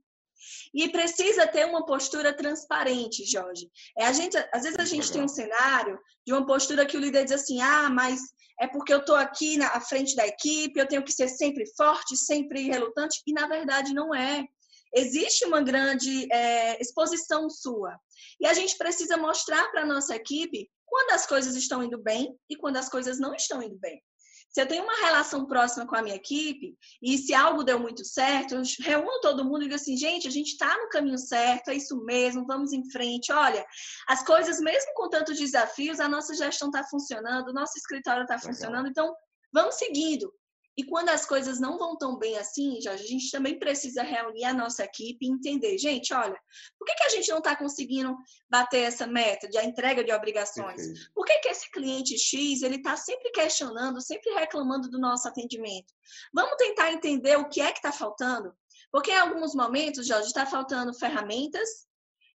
[0.73, 3.71] E precisa ter uma postura transparente, Jorge.
[3.97, 6.99] É, a gente, às vezes a gente tem um cenário de uma postura que o
[6.99, 8.19] líder diz assim: ah, mas
[8.59, 12.15] é porque eu estou aqui na frente da equipe, eu tenho que ser sempre forte,
[12.15, 14.45] sempre relutante, e na verdade não é.
[14.93, 17.99] Existe uma grande é, exposição sua.
[18.39, 22.33] E a gente precisa mostrar para a nossa equipe quando as coisas estão indo bem
[22.49, 24.01] e quando as coisas não estão indo bem.
[24.55, 28.05] Se eu tenho uma relação próxima com a minha equipe e se algo deu muito
[28.05, 31.71] certo, eu reúno todo mundo e digo assim, gente, a gente está no caminho certo,
[31.71, 33.33] é isso mesmo, vamos em frente.
[33.33, 33.65] Olha,
[34.07, 38.39] as coisas, mesmo com tantos desafios, a nossa gestão está funcionando, o nosso escritório está
[38.39, 39.13] funcionando, então
[39.51, 40.31] vamos seguindo.
[40.77, 44.43] E quando as coisas não vão tão bem assim, Jorge, a gente também precisa reunir
[44.43, 46.37] a nossa equipe e entender, gente, olha,
[46.77, 48.15] por que, que a gente não está conseguindo
[48.49, 51.09] bater essa meta de a entrega de obrigações?
[51.13, 55.93] Por que, que esse cliente X ele está sempre questionando, sempre reclamando do nosso atendimento?
[56.33, 58.53] Vamos tentar entender o que é que está faltando?
[58.91, 61.85] Porque em alguns momentos, Jorge, está faltando ferramentas,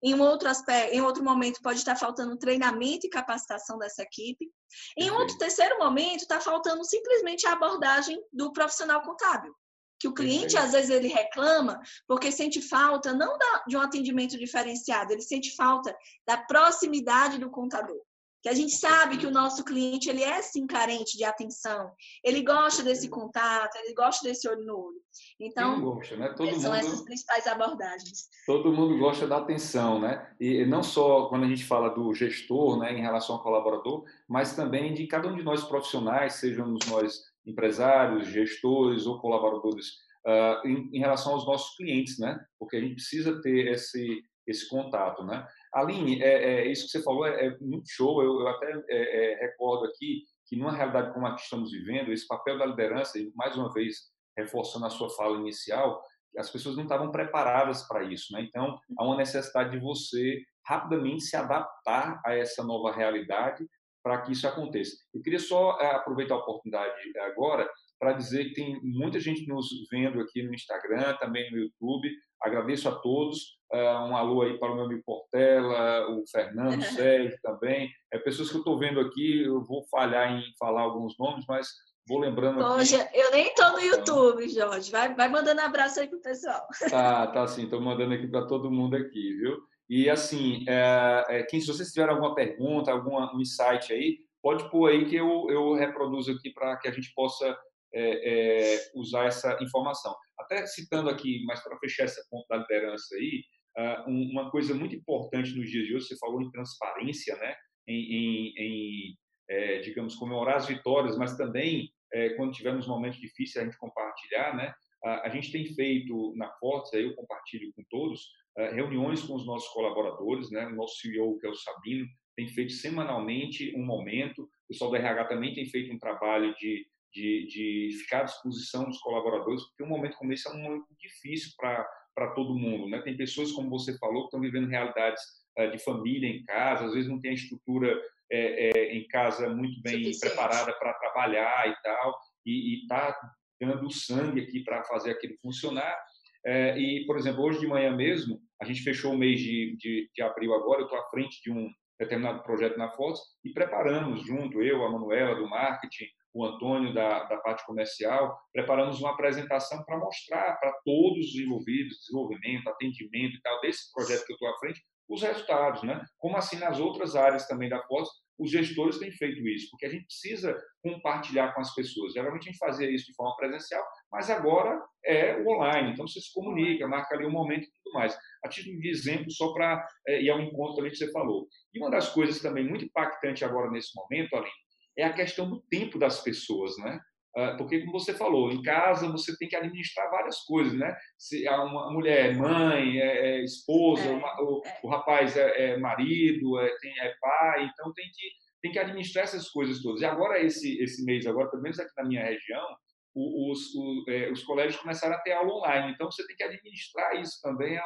[0.03, 4.51] em um outro aspecto, em outro momento pode estar faltando treinamento e capacitação dessa equipe.
[4.97, 9.55] Em outro terceiro momento está faltando simplesmente a abordagem do profissional contábil.
[9.99, 13.37] Que o cliente, às vezes, ele reclama porque sente falta não
[13.67, 15.95] de um atendimento diferenciado, ele sente falta
[16.27, 18.01] da proximidade do contador
[18.43, 21.93] que a gente sabe que o nosso cliente ele é sim carente de atenção,
[22.25, 25.01] ele gosta desse contato, ele gosta desse olho no olho.
[25.39, 26.35] Então, gosta, né?
[26.37, 28.29] São mundo, essas principais abordagens.
[28.47, 30.35] Todo mundo gosta da atenção, né?
[30.41, 34.57] E não só quando a gente fala do gestor, né, em relação ao colaborador, mas
[34.57, 39.89] também de cada um de nós profissionais, sejamos nós empresários, gestores ou colaboradores,
[40.27, 42.39] uh, em, em relação aos nossos clientes, né?
[42.59, 45.47] Porque a gente precisa ter esse esse contato, né?
[45.73, 48.23] Aline, é, é, isso que você falou é, é muito show.
[48.23, 52.13] Eu, eu até é, é recordo aqui que numa realidade como a que estamos vivendo,
[52.13, 56.03] esse papel da liderança, e mais uma vez reforçando a sua fala inicial,
[56.37, 58.43] as pessoas não estavam preparadas para isso, né?
[58.43, 63.67] Então, há uma necessidade de você rapidamente se adaptar a essa nova realidade
[64.03, 64.97] para que isso aconteça.
[65.13, 67.69] Eu queria só eh, aproveitar a oportunidade agora
[68.01, 72.11] para dizer que tem muita gente nos vendo aqui no Instagram, também no YouTube.
[72.41, 73.61] Agradeço a todos.
[73.71, 77.91] Uh, um alô aí para o meu amigo Portela, o Fernando, Sérgio também.
[78.11, 81.69] É, pessoas que eu estou vendo aqui, eu vou falhar em falar alguns nomes, mas
[82.09, 84.91] vou lembrando Hoje, eu nem estou no YouTube, Jorge.
[84.91, 86.67] Vai, vai mandando abraço aí para o pessoal.
[86.91, 87.65] Tá, tá sim.
[87.65, 89.59] Estou mandando aqui para todo mundo aqui, viu?
[89.91, 94.91] E assim, é, é, quem, se vocês tiverem alguma pergunta, algum insight aí, pode pôr
[94.91, 97.57] aí que eu, eu reproduzo aqui para que a gente possa
[97.93, 100.15] é, é, usar essa informação.
[100.39, 103.43] Até citando aqui, mas para fechar essa ponta da liderança aí,
[103.79, 107.55] uh, uma coisa muito importante nos dias de hoje, você falou em transparência, né?
[107.91, 113.57] em, em, em é, digamos, comemorar as vitórias, mas também, é, quando tivermos momentos difíceis,
[113.57, 114.73] a gente compartilhar, né?
[115.03, 118.21] A, gente tem feito na Fortes, aí eu compartilho com todos,
[118.59, 120.67] uh, reuniões com os nossos colaboradores, né?
[120.67, 124.97] O nosso CEO, que é o Sabino, tem feito semanalmente um momento, o pessoal do
[124.97, 129.83] RH também tem feito um trabalho de de, de ficar à disposição dos colaboradores, porque
[129.83, 132.89] um momento como esse é um momento difícil para todo mundo.
[132.89, 133.01] Né?
[133.03, 135.23] Tem pessoas, como você falou, que estão vivendo realidades
[135.57, 139.49] é, de família em casa, às vezes não tem a estrutura é, é, em casa
[139.49, 140.21] muito bem Suficiente.
[140.21, 143.17] preparada para trabalhar e tal, e está
[143.61, 145.99] dando sangue aqui para fazer aquilo funcionar.
[146.45, 150.11] É, e, por exemplo, hoje de manhã mesmo, a gente fechou o mês de, de,
[150.15, 154.25] de abril agora, eu estou à frente de um determinado projeto na Fotos e preparamos
[154.27, 159.83] junto, eu, a Manuela do marketing, o Antônio da, da parte comercial, preparamos uma apresentação
[159.85, 164.49] para mostrar para todos os envolvidos, desenvolvimento, atendimento e tal, desse projeto que eu estou
[164.49, 166.01] à frente, os resultados, né?
[166.19, 169.89] Como assim nas outras áreas também da Foz, os gestores têm feito isso, porque a
[169.91, 172.15] gente precisa compartilhar com as pessoas.
[172.15, 176.21] Geralmente a gente fazia isso de forma presencial, mas agora é o online, então você
[176.21, 178.17] se comunica, marca ali um momento e tudo mais.
[178.43, 181.49] A título de exemplo, só para é, ir ao encontro ali que você falou.
[181.75, 184.51] E uma das coisas também muito impactante agora nesse momento, Aline,
[185.01, 187.01] é a questão do tempo das pessoas, né?
[187.37, 190.97] Ah, porque, como você falou, em casa você tem que administrar várias coisas, né?
[191.17, 194.81] Se a uma mulher é mãe, é, é esposa, é, uma, o, é.
[194.83, 198.31] o, rapaz é, é marido, é, tem, é pai, então tem que,
[198.63, 200.01] tem que administrar essas coisas todas.
[200.01, 202.67] E agora, esse, esse mês, agora, pelo menos aqui na minha região,
[203.15, 207.41] os, os, os colégios começaram a ter aula online, então você tem que administrar isso
[207.43, 207.79] também.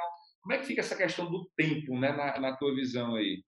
[0.42, 3.42] Como é que fica essa questão do tempo, né, na, na tua visão aí?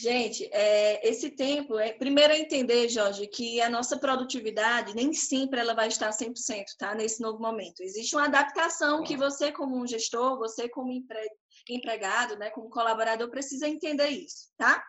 [0.00, 5.60] Gente, é, esse tempo, é, primeiro é entender, Jorge, que a nossa produtividade nem sempre
[5.60, 6.94] ela vai estar 100%, tá?
[6.94, 7.82] Nesse novo momento.
[7.82, 11.18] Existe uma adaptação que você, como um gestor, você, como empre,
[11.68, 14.82] empregado, né, como colaborador, precisa entender isso, tá?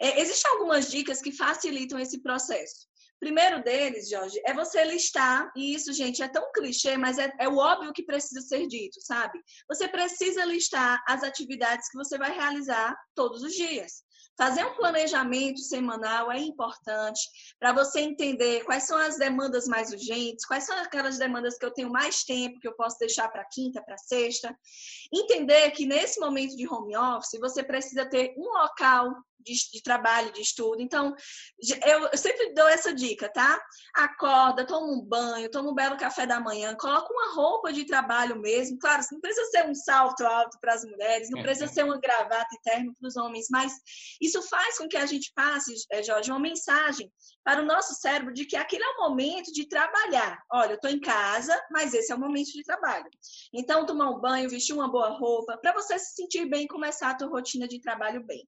[0.00, 2.86] É, Existem algumas dicas que facilitam esse processo.
[3.22, 7.48] Primeiro deles, Jorge, é você listar, e isso, gente, é tão clichê, mas é, é,
[7.48, 9.38] o óbvio que precisa ser dito, sabe?
[9.68, 14.02] Você precisa listar as atividades que você vai realizar todos os dias.
[14.36, 17.20] Fazer um planejamento semanal é importante
[17.60, 21.72] para você entender quais são as demandas mais urgentes, quais são aquelas demandas que eu
[21.72, 24.52] tenho mais tempo, que eu posso deixar para quinta, para sexta.
[25.14, 30.32] Entender que nesse momento de home office, você precisa ter um local de, de, trabalho,
[30.32, 30.80] de estudo.
[30.80, 31.14] Então,
[31.86, 33.60] eu, eu, sempre dou essa dica, tá?
[33.94, 38.40] Acorda, toma um banho, toma um belo café da manhã, coloca uma roupa de trabalho
[38.40, 38.78] mesmo.
[38.78, 42.48] Claro, não precisa ser um salto alto para as mulheres, não precisa ser uma gravata
[42.54, 43.72] e terno para os homens, mas
[44.20, 47.10] isso faz com que a gente passe, eh, Jorge, uma mensagem
[47.44, 50.38] para o nosso cérebro de que aquele é o momento de trabalhar.
[50.50, 53.08] Olha, eu estou em casa, mas esse é o momento de trabalho.
[53.52, 57.10] Então, tomar um banho, vestir uma boa roupa, para você se sentir bem e começar
[57.10, 58.46] a tua rotina de trabalho bem.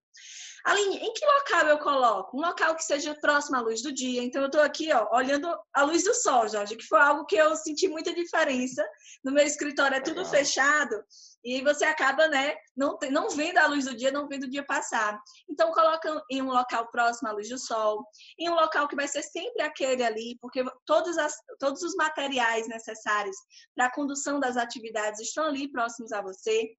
[0.64, 2.38] Aline, em que local eu coloco?
[2.38, 4.22] Um local que seja próximo à luz do dia.
[4.22, 7.36] Então, eu estou aqui, ó, olhando a luz do sol, Jorge, que foi algo que
[7.36, 8.82] eu senti muita diferença.
[9.22, 10.32] No meu escritório é tudo Legal.
[10.32, 11.04] fechado
[11.44, 14.64] e você acaba, né, não, não vendo a luz do dia, não vendo o dia
[14.64, 15.20] passar.
[15.50, 18.02] Então, coloca em um local próximo à luz do sol,
[18.38, 22.66] em um local que vai ser sempre aquele ali, porque todos, as, todos os materiais
[22.66, 23.36] necessários
[23.76, 26.74] para a condução das atividades estão ali próximos a você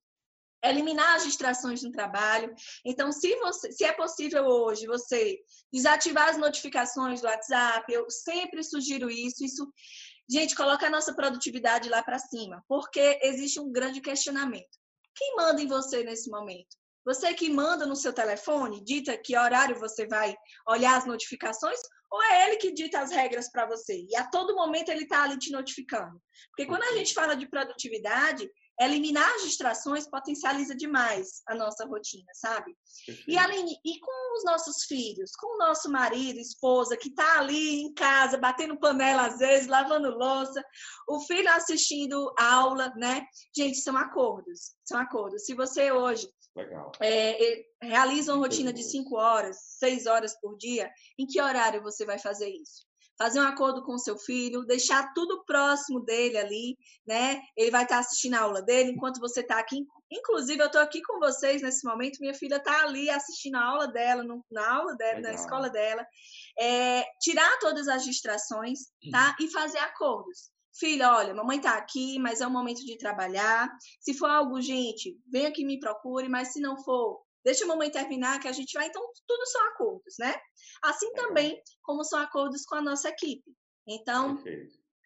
[0.64, 2.54] eliminar as distrações no trabalho.
[2.84, 5.40] Então, se, você, se é possível hoje você
[5.72, 9.44] desativar as notificações do WhatsApp, eu sempre sugiro isso.
[9.44, 9.72] Isso,
[10.30, 14.80] gente, coloca a nossa produtividade lá para cima, porque existe um grande questionamento.
[15.16, 16.76] Quem manda em você nesse momento?
[17.06, 20.36] Você que manda no seu telefone, dita que horário você vai
[20.68, 21.80] olhar as notificações,
[22.12, 24.06] ou é ele que dita as regras para você?
[24.10, 26.20] E a todo momento ele está ali te notificando.
[26.50, 32.32] Porque quando a gente fala de produtividade, eliminar as distrações potencializa demais a nossa rotina,
[32.34, 32.76] sabe?
[33.28, 37.82] E além e com os nossos filhos, com o nosso marido, esposa que está ali
[37.82, 40.64] em casa batendo panela às vezes, lavando louça,
[41.08, 43.26] o filho assistindo aula, né?
[43.56, 45.46] Gente, são acordos, são acordos.
[45.46, 46.30] Se você hoje
[47.02, 52.06] é, realiza uma rotina de cinco horas, seis horas por dia, em que horário você
[52.06, 52.86] vai fazer isso?
[53.18, 57.42] Fazer um acordo com o seu filho, deixar tudo próximo dele ali, né?
[57.56, 59.86] Ele vai estar assistindo a aula dele enquanto você está aqui.
[60.12, 63.88] Inclusive, eu estou aqui com vocês nesse momento, minha filha está ali assistindo a aula
[63.88, 65.32] dela, no, na aula dela, Legal.
[65.32, 66.06] na escola dela.
[66.60, 68.80] É, tirar todas as distrações,
[69.12, 69.36] tá?
[69.40, 70.50] E fazer acordos.
[70.78, 73.70] Filha, olha, mamãe está aqui, mas é o momento de trabalhar.
[74.02, 77.92] Se for algo, gente, venha aqui me procure, mas se não for, Deixa a mamãe
[77.92, 78.88] terminar que a gente vai.
[78.88, 80.36] Então, tudo são acordos, né?
[80.84, 83.56] Assim também como são acordos com a nossa equipe.
[83.88, 84.44] Então,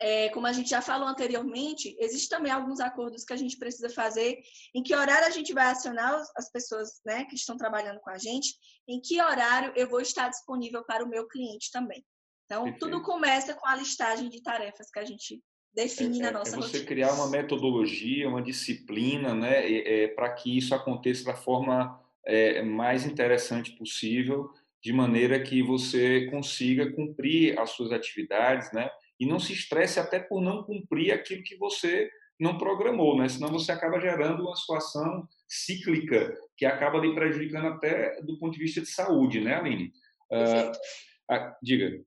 [0.02, 3.90] é, como a gente já falou anteriormente, existem também alguns acordos que a gente precisa
[3.90, 4.40] fazer,
[4.74, 8.18] em que horário a gente vai acionar as pessoas né, que estão trabalhando com a
[8.18, 8.56] gente,
[8.88, 12.06] em que horário eu vou estar disponível para o meu cliente também.
[12.46, 12.86] Então, Perfeito.
[12.86, 16.56] tudo começa com a listagem de tarefas que a gente define é, na nossa é
[16.56, 16.86] você rotina.
[16.86, 23.06] criar uma metodologia, uma disciplina, né, é, para que isso aconteça da forma é, mais
[23.06, 24.50] interessante possível,
[24.82, 28.90] de maneira que você consiga cumprir as suas atividades, né?
[29.20, 33.28] E não se estresse até por não cumprir aquilo que você não programou, né?
[33.28, 38.64] Senão você acaba gerando uma situação cíclica que acaba lhe prejudicando até do ponto de
[38.64, 39.92] vista de saúde, né, Aline?
[40.32, 40.72] Uh,
[41.30, 42.02] ah, diga.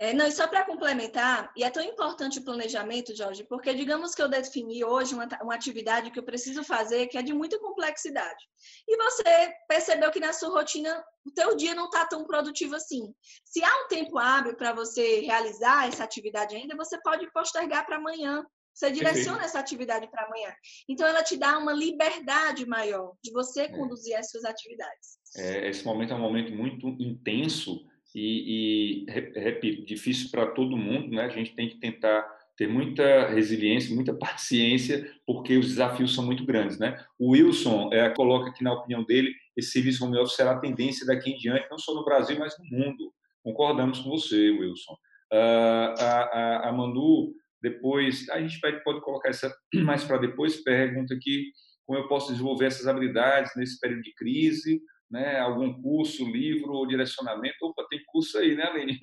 [0.00, 4.14] É, não, e só para complementar, e é tão importante o planejamento, Jorge, porque digamos
[4.14, 7.58] que eu defini hoje uma, uma atividade que eu preciso fazer que é de muita
[7.58, 8.44] complexidade.
[8.86, 13.12] E você percebeu que na sua rotina o teu dia não está tão produtivo assim.
[13.44, 17.96] Se há um tempo hábil para você realizar essa atividade ainda, você pode postergar para
[17.96, 18.44] amanhã.
[18.72, 20.54] Você direciona essa atividade para amanhã.
[20.88, 23.68] Então, ela te dá uma liberdade maior de você é.
[23.68, 25.18] conduzir as suas atividades.
[25.36, 27.84] É, esse momento é um momento muito intenso
[28.14, 31.24] e, e repito, difícil para todo mundo, né?
[31.24, 36.44] A gente tem que tentar ter muita resiliência, muita paciência, porque os desafios são muito
[36.44, 37.02] grandes, né?
[37.18, 41.06] O Wilson é, coloca aqui na opinião dele, esse serviço home office será a tendência
[41.06, 43.12] daqui em diante, não só no Brasil, mas no mundo.
[43.42, 44.92] Concordamos com você, Wilson.
[45.32, 50.62] Uh, a, a, a Manu, depois, a gente pode, pode colocar essa mais para depois,
[50.62, 51.52] pergunta aqui
[51.86, 56.86] como eu posso desenvolver essas habilidades nesse período de crise, né, algum curso, livro ou
[56.86, 57.56] direcionamento.
[57.62, 58.98] Opa, tem curso aí, né, Aline?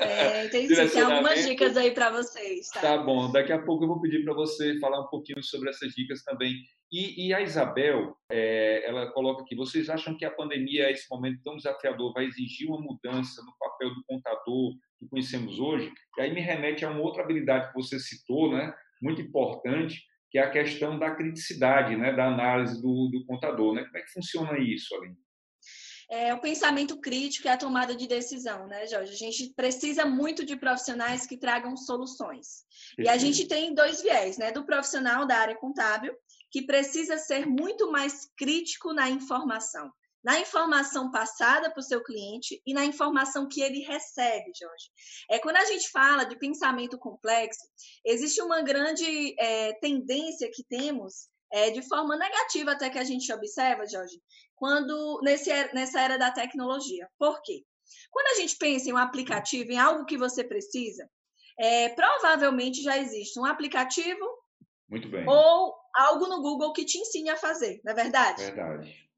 [0.00, 2.68] É, tem sim, tem algumas dicas aí para vocês.
[2.68, 2.80] Tá?
[2.80, 5.92] tá bom, daqui a pouco eu vou pedir para você falar um pouquinho sobre essas
[5.92, 6.54] dicas também.
[6.90, 11.40] E, e a Isabel, é, ela coloca aqui, vocês acham que a pandemia, esse momento
[11.42, 15.90] tão desafiador, vai exigir uma mudança no papel do contador que conhecemos hoje?
[16.18, 20.38] E aí me remete a uma outra habilidade que você citou, né, muito importante, que
[20.38, 23.74] é a questão da criticidade, né, da análise do, do contador.
[23.74, 23.84] Né?
[23.84, 25.16] Como é que funciona isso, Aline?
[26.12, 29.14] É, o pensamento crítico e a tomada de decisão, né, Jorge?
[29.14, 32.66] A gente precisa muito de profissionais que tragam soluções.
[32.98, 34.52] E a gente tem dois viés, né?
[34.52, 36.14] Do profissional da área contábil,
[36.50, 39.90] que precisa ser muito mais crítico na informação.
[40.22, 44.90] Na informação passada para o seu cliente e na informação que ele recebe, Jorge.
[45.30, 47.62] É, quando a gente fala de pensamento complexo,
[48.04, 53.30] existe uma grande é, tendência que temos é, de forma negativa até que a gente
[53.32, 54.20] observa, Jorge,
[54.56, 57.08] quando nesse, nessa era da tecnologia.
[57.18, 57.62] Por quê?
[58.10, 61.08] Quando a gente pensa em um aplicativo, em algo que você precisa,
[61.58, 64.24] é, provavelmente já existe um aplicativo
[65.26, 68.42] ou algo no Google que te ensine a fazer, não é verdade?
[68.42, 69.11] Verdade.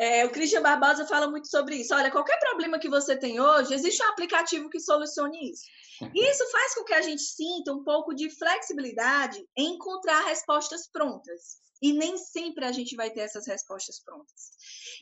[0.00, 1.92] É, o Christian Barbosa fala muito sobre isso.
[1.92, 5.64] Olha, qualquer problema que você tem hoje, existe um aplicativo que solucione isso.
[6.14, 10.88] E isso faz com que a gente sinta um pouco de flexibilidade em encontrar respostas
[10.88, 11.58] prontas.
[11.82, 14.50] E nem sempre a gente vai ter essas respostas prontas.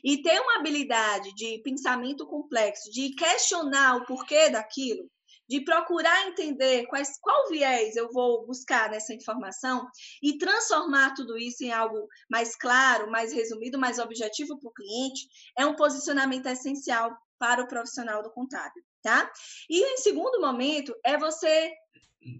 [0.03, 5.07] E ter uma habilidade de pensamento complexo, de questionar o porquê daquilo,
[5.47, 9.87] de procurar entender quais, qual viés eu vou buscar nessa informação
[10.21, 15.27] e transformar tudo isso em algo mais claro, mais resumido, mais objetivo para o cliente,
[15.57, 19.31] é um posicionamento essencial para o profissional do contábil, tá?
[19.69, 21.71] E em segundo momento é você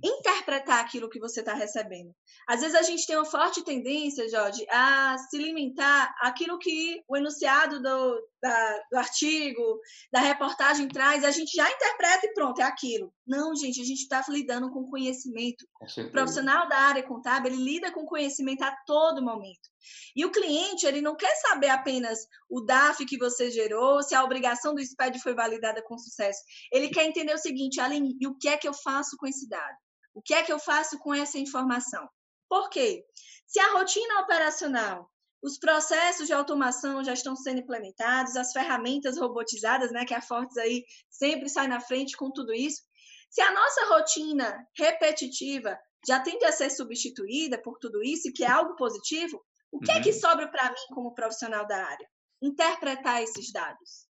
[0.04, 2.14] interpretar aquilo que você está recebendo.
[2.48, 7.16] Às vezes a gente tem uma forte tendência, Jorge, a se limitar àquilo que o
[7.16, 9.80] enunciado do, da, do artigo,
[10.12, 13.14] da reportagem traz, a gente já interpreta e pronto, é aquilo.
[13.26, 15.66] Não, gente, a gente está lidando com conhecimento.
[15.74, 19.70] Com o profissional da área contábil, ele lida com conhecimento a todo momento.
[20.16, 24.24] E o cliente, ele não quer saber apenas o DAF que você gerou, se a
[24.24, 26.40] obrigação do SPED foi validada com sucesso.
[26.72, 29.48] Ele quer entender o seguinte, Aline, e o que é que eu faço com esse
[29.48, 29.77] dado?
[30.18, 32.10] O que é que eu faço com essa informação?
[32.50, 33.06] Por quê?
[33.46, 35.08] Se a rotina operacional,
[35.44, 40.58] os processos de automação já estão sendo implementados, as ferramentas robotizadas, né, que a Fortes
[40.58, 42.82] aí sempre sai na frente com tudo isso.
[43.30, 48.50] Se a nossa rotina repetitiva já tende a ser substituída por tudo isso, que é
[48.50, 49.40] algo positivo,
[49.72, 49.98] o que uhum.
[50.00, 50.20] é que uhum.
[50.20, 52.10] sobra para mim como profissional da área?
[52.42, 54.07] Interpretar esses dados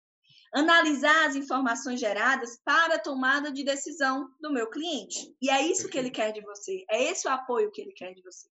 [0.55, 5.35] analisar as informações geradas para a tomada de decisão do meu cliente.
[5.41, 8.13] E é isso que ele quer de você, é esse o apoio que ele quer
[8.13, 8.47] de você.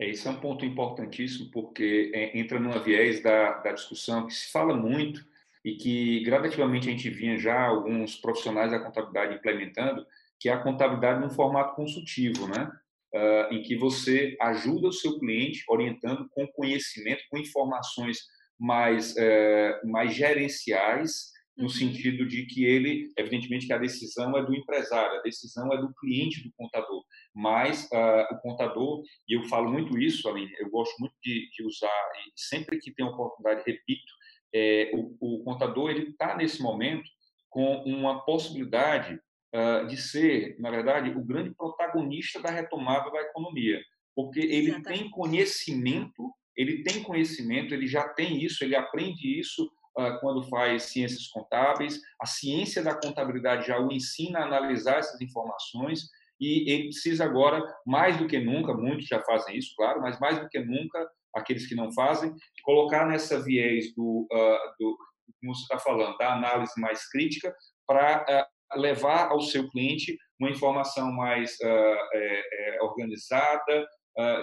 [0.00, 4.32] É, esse é um ponto importantíssimo, porque é, entra numa viés da, da discussão que
[4.32, 5.22] se fala muito
[5.62, 10.06] e que gradativamente a gente vinha já alguns profissionais da contabilidade implementando,
[10.40, 12.70] que é a contabilidade num formato consultivo, né?
[13.12, 18.18] Uh, em que você ajuda o seu cliente orientando com conhecimento, com informações
[18.58, 21.28] mais, é, mais gerenciais,
[21.58, 21.70] no uhum.
[21.70, 25.92] sentido de que ele, evidentemente, que a decisão é do empresário, a decisão é do
[25.94, 27.02] cliente do contador,
[27.34, 31.64] mas uh, o contador, e eu falo muito isso, Aline, eu gosto muito de, de
[31.64, 34.12] usar, e sempre que tem oportunidade, repito,
[34.54, 37.08] é, o, o, contador ele está nesse momento
[37.50, 39.20] com uma possibilidade
[39.54, 43.82] uh, de ser, na verdade, o grande protagonista da retomada da economia,
[44.14, 45.00] porque ele Exatamente.
[45.00, 49.64] tem conhecimento ele tem conhecimento, ele já tem isso, ele aprende isso
[49.96, 55.20] uh, quando faz ciências contábeis, a ciência da contabilidade já o ensina a analisar essas
[55.20, 60.18] informações e ele precisa agora, mais do que nunca, muitos já fazem isso, claro, mas
[60.18, 62.34] mais do que nunca, aqueles que não fazem,
[62.64, 64.98] colocar nessa viés do, uh, do
[65.40, 67.54] como você está falando, da análise mais crítica
[67.86, 73.86] para uh, levar ao seu cliente uma informação mais é, é, organizada,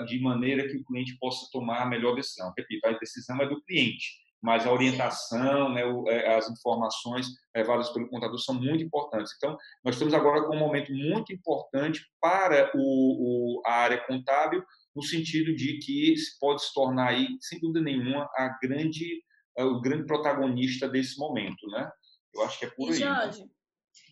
[0.05, 2.53] de maneira que o cliente possa tomar a melhor decisão.
[2.57, 4.05] Repito, a decisão é do cliente,
[4.41, 9.33] mas a orientação, né, é, as informações levadas pelo contador são muito importantes.
[9.35, 14.63] Então, nós estamos agora com um momento muito importante para o, o, a área contábil,
[14.95, 19.21] no sentido de que pode se tornar aí, sem dúvida nenhuma, a grande,
[19.57, 21.89] o grande protagonista desse momento, né?
[22.33, 23.41] Eu acho que é por e aí.
[23.41, 23.47] Né?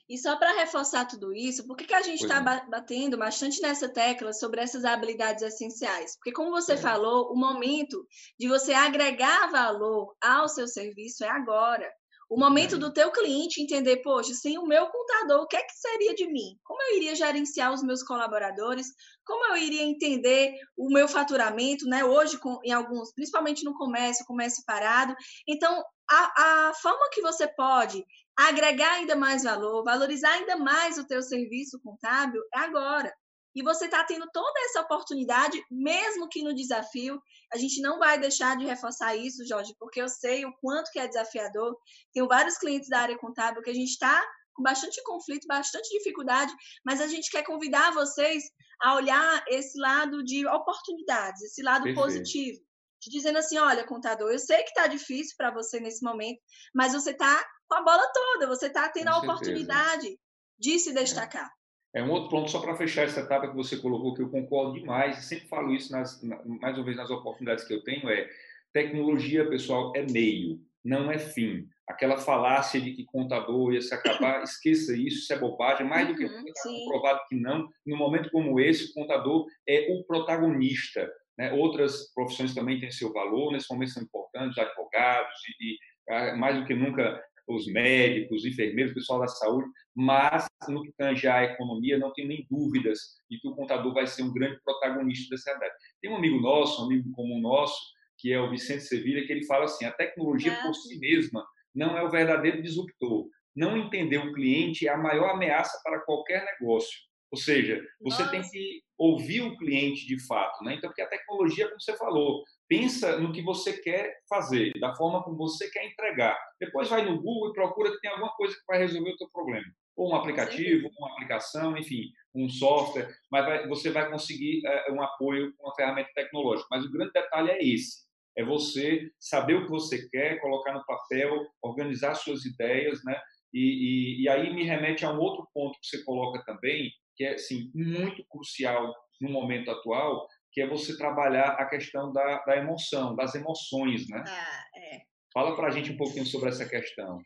[0.10, 2.70] E só para reforçar tudo isso, por que, que a gente está é.
[2.70, 6.16] batendo bastante nessa tecla sobre essas habilidades essenciais?
[6.18, 6.78] Porque, como você é.
[6.78, 8.06] falou, o momento
[8.38, 11.90] de você agregar valor ao seu serviço é agora.
[12.30, 12.78] O momento é.
[12.80, 16.28] do teu cliente entender, poxa, sem o meu contador, o que é que seria de
[16.28, 16.58] mim?
[16.64, 18.88] Como eu iria gerenciar os meus colaboradores?
[19.26, 22.04] Como eu iria entender o meu faturamento, né?
[22.04, 25.16] Hoje, com, em alguns, principalmente no comércio, comércio parado.
[25.48, 28.04] Então, a, a forma que você pode
[28.38, 33.14] agregar ainda mais valor, valorizar ainda mais o teu serviço contábil é agora.
[33.56, 37.22] E você está tendo toda essa oportunidade, mesmo que no desafio.
[37.54, 41.00] A gente não vai deixar de reforçar isso, Jorge, porque eu sei o quanto que
[41.00, 41.78] é desafiador.
[42.12, 44.26] Tenho vários clientes da área contábil que a gente está
[44.56, 46.54] com bastante conflito, bastante dificuldade,
[46.86, 48.44] mas a gente quer convidar vocês
[48.82, 52.02] a olhar esse lado de oportunidades, esse lado Perfeito.
[52.02, 52.60] positivo.
[53.04, 56.40] Te dizendo assim, olha, contador, eu sei que está difícil para você nesse momento,
[56.74, 59.34] mas você está com a bola toda, você está tendo com a certeza.
[59.34, 60.18] oportunidade
[60.58, 61.52] de se destacar.
[61.94, 62.00] É.
[62.00, 64.80] é um outro ponto, só para fechar essa etapa que você colocou, que eu concordo
[64.80, 68.30] demais, sempre falo isso, nas, mais uma vez, nas oportunidades que eu tenho, é
[68.72, 71.68] tecnologia, pessoal, é meio, não é fim.
[71.86, 76.16] Aquela falácia de que contador ia se acabar, esqueça isso, isso é bobagem, mais do
[76.16, 77.68] que uhum, comprovado que não.
[77.86, 81.12] Num momento como esse, o contador é o protagonista.
[81.38, 81.52] Né?
[81.54, 85.78] Outras profissões também têm seu valor, nesse momento são importantes, advogados e, e
[86.10, 90.82] ah, mais do que nunca os médicos, os enfermeiros, o pessoal da saúde, mas no
[90.82, 94.34] que tange à economia, não tenho nem dúvidas de que o contador vai ser um
[94.34, 95.76] grande protagonista dessa realidade.
[96.02, 97.78] Tem um amigo nosso, um amigo comum nosso,
[98.18, 101.98] que é o Vicente Sevilha, que ele fala assim: a tecnologia por si mesma não
[101.98, 103.28] é o verdadeiro disruptor.
[103.56, 106.98] Não entender o cliente é a maior ameaça para qualquer negócio.
[107.34, 108.30] Ou seja, você Nossa.
[108.30, 110.76] tem que ouvir o cliente de fato, né?
[110.76, 115.24] Então, porque a tecnologia, como você falou, pensa no que você quer fazer, da forma
[115.24, 116.38] como você quer entregar.
[116.60, 119.28] Depois vai no Google e procura que tem alguma coisa que vai resolver o teu
[119.34, 119.66] problema.
[119.98, 120.96] Ou um aplicativo, Sim.
[121.00, 122.04] uma aplicação, enfim,
[122.36, 126.68] um software, mas vai, você vai conseguir é, um apoio com uma ferramenta tecnológica.
[126.70, 128.04] Mas o grande detalhe é esse,
[128.38, 133.20] é você saber o que você quer, colocar no papel, organizar suas ideias, né?
[133.52, 137.24] E, e, e aí me remete a um outro ponto que você coloca também, que
[137.24, 142.58] é assim, muito crucial no momento atual, que é você trabalhar a questão da, da
[142.58, 144.24] emoção, das emoções, né?
[144.26, 145.02] Ah, é.
[145.34, 147.20] Fala para a gente um pouquinho sobre essa questão.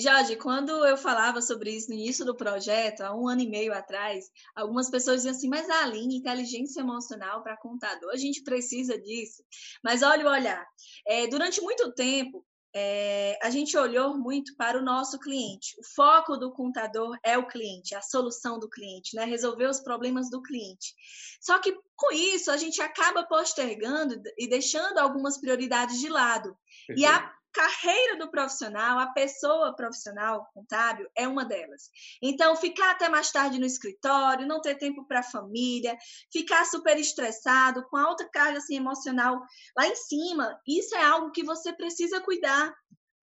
[0.00, 3.74] Jorge, quando eu falava sobre isso no início do projeto, há um ano e meio
[3.74, 9.42] atrás, algumas pessoas diziam assim, mas Aline, inteligência emocional para contador, a gente precisa disso.
[9.82, 10.64] Mas olha o olhar.
[11.04, 15.74] É, durante muito tempo, é, a gente olhou muito para o nosso cliente.
[15.78, 19.24] O foco do contador é o cliente, a solução do cliente, né?
[19.24, 20.94] resolver os problemas do cliente.
[21.40, 26.56] Só que com isso a gente acaba postergando e deixando algumas prioridades de lado.
[26.96, 31.90] E a carreira do profissional, a pessoa profissional contábil é uma delas.
[32.22, 35.98] Então, ficar até mais tarde no escritório, não ter tempo para a família,
[36.32, 39.42] ficar super estressado, com alta carga assim, emocional
[39.76, 42.72] lá em cima, isso é algo que você precisa cuidar.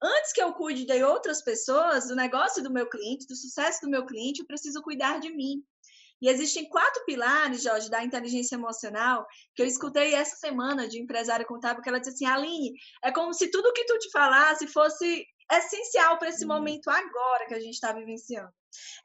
[0.04, 3.90] Antes que eu cuide de outras pessoas, do negócio do meu cliente, do sucesso do
[3.90, 5.64] meu cliente, eu preciso cuidar de mim.
[6.22, 11.46] E existem quatro pilares, Jorge, da inteligência emocional, que eu escutei essa semana de empresária
[11.46, 15.26] contábil, que ela disse assim, Aline, é como se tudo que tu te falasse fosse
[15.52, 16.54] essencial para esse uhum.
[16.54, 18.52] momento agora que a gente está vivenciando.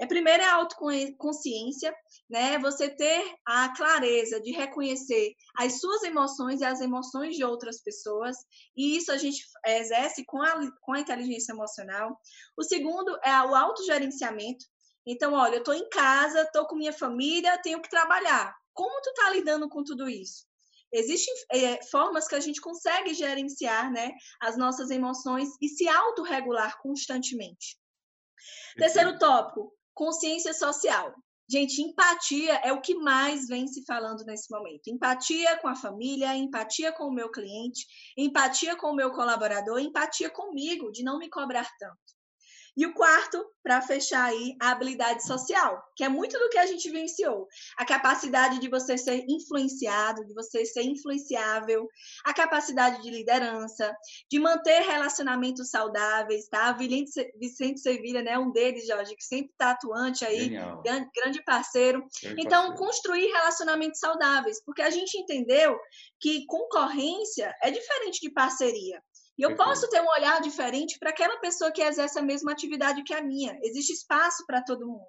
[0.01, 1.95] É primeiro é a autoconsciência,
[2.29, 2.59] né?
[2.59, 8.37] Você ter a clareza de reconhecer as suas emoções e as emoções de outras pessoas,
[8.77, 12.19] e isso a gente exerce com a, com a inteligência emocional.
[12.57, 14.65] O segundo é o autogerenciamento,
[15.07, 18.55] então, olha, eu estou em casa, estou com minha família, tenho que trabalhar.
[18.73, 20.47] Como tu está lidando com tudo isso?
[20.93, 26.79] Existem é, formas que a gente consegue gerenciar né, as nossas emoções e se autorregular
[26.81, 27.79] constantemente.
[28.77, 31.15] Terceiro tópico, consciência social.
[31.49, 34.89] Gente, empatia é o que mais vem se falando nesse momento.
[34.89, 37.87] Empatia com a família, empatia com o meu cliente,
[38.17, 42.20] empatia com o meu colaborador, empatia comigo, de não me cobrar tanto.
[42.77, 46.67] E o quarto, para fechar aí, a habilidade social, que é muito do que a
[46.67, 47.47] gente vivenciou.
[47.77, 51.87] A capacidade de você ser influenciado, de você ser influenciável,
[52.25, 53.95] a capacidade de liderança,
[54.31, 56.73] de manter relacionamentos saudáveis, tá?
[56.73, 60.51] Vicente Sevilha, né, um deles, Jorge, que sempre está atuante aí,
[60.83, 62.05] grande, grande parceiro.
[62.23, 62.79] Grande então, parceiro.
[62.79, 65.79] construir relacionamentos saudáveis, porque a gente entendeu
[66.21, 69.03] que concorrência é diferente de parceria.
[69.41, 73.03] E eu posso ter um olhar diferente para aquela pessoa que exerce a mesma atividade
[73.03, 73.59] que a minha.
[73.63, 75.07] Existe espaço para todo mundo.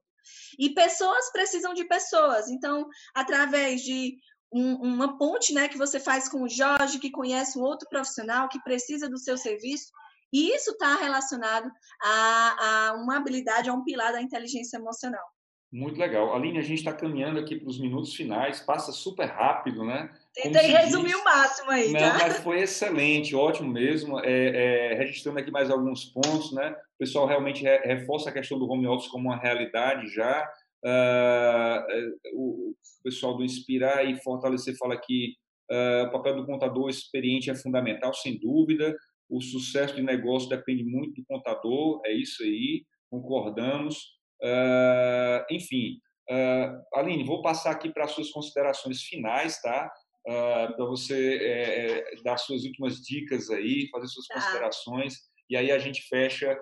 [0.57, 2.47] E pessoas precisam de pessoas.
[2.47, 4.15] Então, através de
[4.49, 8.47] um, uma ponte né, que você faz com o Jorge, que conhece um outro profissional
[8.47, 9.91] que precisa do seu serviço,
[10.31, 11.69] e isso está relacionado
[12.01, 12.55] a,
[12.87, 15.25] a uma habilidade, a um pilar da inteligência emocional.
[15.71, 16.35] Muito legal.
[16.35, 20.11] Aline, a gente está caminhando aqui para os minutos finais, passa super rápido, né?
[20.33, 21.21] Tentei resumir diz.
[21.21, 22.17] o máximo aí, Não, tá?
[22.19, 24.19] mas foi excelente, ótimo mesmo.
[24.19, 26.71] É, é, registrando aqui mais alguns pontos, né?
[26.95, 30.45] O pessoal realmente reforça a questão do home office como uma realidade já.
[30.83, 35.35] Uh, o pessoal do Inspirar e Fortalecer fala que
[35.71, 38.93] uh, o papel do contador experiente é fundamental, sem dúvida.
[39.29, 44.19] O sucesso de negócio depende muito do contador, é isso aí, concordamos.
[44.43, 49.91] Uh, enfim, uh, Aline, vou passar aqui para as suas considerações finais, tá?
[50.27, 54.35] Uh, para você é, dar suas últimas dicas aí, fazer suas tá.
[54.35, 55.15] considerações,
[55.49, 56.57] e aí a gente fecha,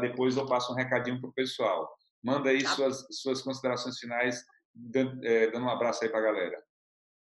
[0.00, 1.88] depois eu passo um recadinho para o pessoal.
[2.22, 2.70] Manda aí tá.
[2.70, 4.44] suas, suas considerações finais,
[4.74, 6.62] dando, é, dando um abraço aí para a galera.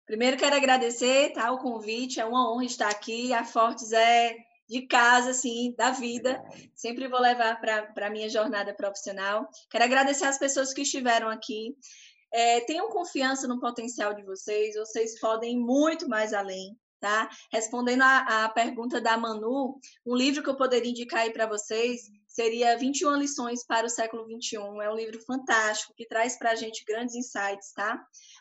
[0.07, 3.33] Primeiro quero agradecer tá, o convite, é uma honra estar aqui.
[3.33, 4.37] A Fortes é
[4.69, 6.43] de casa, assim, da vida.
[6.75, 9.49] Sempre vou levar para a minha jornada profissional.
[9.71, 11.77] Quero agradecer às pessoas que estiveram aqui.
[12.33, 16.77] É, tenham confiança no potencial de vocês, vocês podem ir muito mais além.
[16.99, 17.29] Tá?
[17.53, 22.77] Respondendo à pergunta da Manu, um livro que eu poderia indicar aí para vocês seria
[22.77, 24.83] 21 lições para o século 21.
[24.83, 27.99] É um livro fantástico que traz para a gente grandes insights, tá?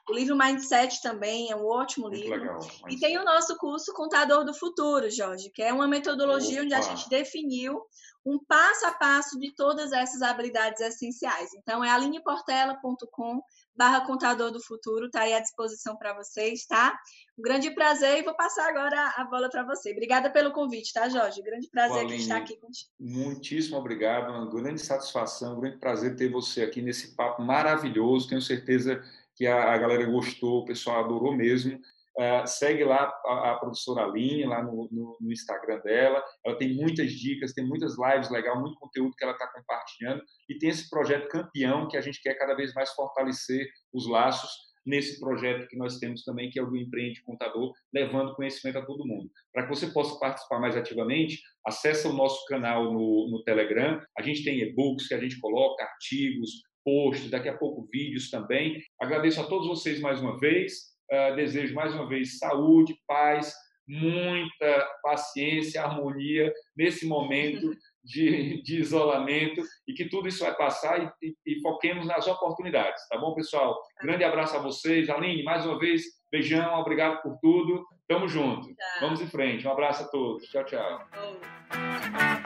[0.10, 2.40] O livro Mindset também é um ótimo Muito livro.
[2.40, 6.66] Legal, e tem o nosso curso Contador do Futuro, Jorge, que é uma metodologia Opa.
[6.66, 7.82] onde a gente definiu
[8.26, 11.54] um passo a passo de todas essas habilidades essenciais.
[11.54, 13.42] Então, é alineportela.com
[13.76, 16.98] barra contador do futuro, tá aí à disposição para vocês, tá?
[17.38, 19.92] Um grande prazer e vou passar agora a bola para você.
[19.92, 21.42] Obrigada pelo convite, tá, Jorge?
[21.42, 22.90] Grande prazer Aline, estar aqui contigo.
[22.98, 28.28] Muitíssimo obrigado, uma grande satisfação, um grande prazer ter você aqui nesse papo maravilhoso.
[28.28, 29.02] Tenho certeza
[29.36, 31.80] que a, a galera gostou, o pessoal adorou mesmo.
[32.18, 36.24] Uh, segue lá a, a, professora Aline, lá no, no, no, Instagram dela.
[36.44, 40.24] Ela tem muitas dicas, tem muitas lives legais, muito conteúdo que ela está compartilhando.
[40.50, 44.50] E tem esse projeto campeão que a gente quer cada vez mais fortalecer os laços
[44.86, 48.86] nesse projeto que nós temos também, que é o do Empreende Contador, levando conhecimento a
[48.86, 49.30] todo mundo.
[49.54, 54.02] Para que você possa participar mais ativamente, acesse o nosso canal no, no Telegram.
[54.18, 58.82] A gente tem e-books que a gente coloca, artigos, posts, daqui a pouco vídeos também.
[59.02, 60.94] Agradeço a todos vocês mais uma vez.
[61.12, 63.54] Uh, desejo mais uma vez saúde, paz,
[63.88, 67.72] muita paciência, harmonia nesse momento
[68.06, 73.08] de, de isolamento e que tudo isso vai passar e, e, e, foquemos nas oportunidades,
[73.10, 73.78] tá bom, pessoal?
[74.02, 75.10] Grande abraço a vocês.
[75.10, 77.84] Aline, mais uma vez, beijão, obrigado por tudo.
[78.08, 78.68] Tamo junto.
[79.02, 79.68] Vamos em frente.
[79.68, 80.48] Um abraço a todos.
[80.48, 81.02] Tchau, tchau.
[81.14, 81.56] Oh.
[81.72, 82.45] Tchau.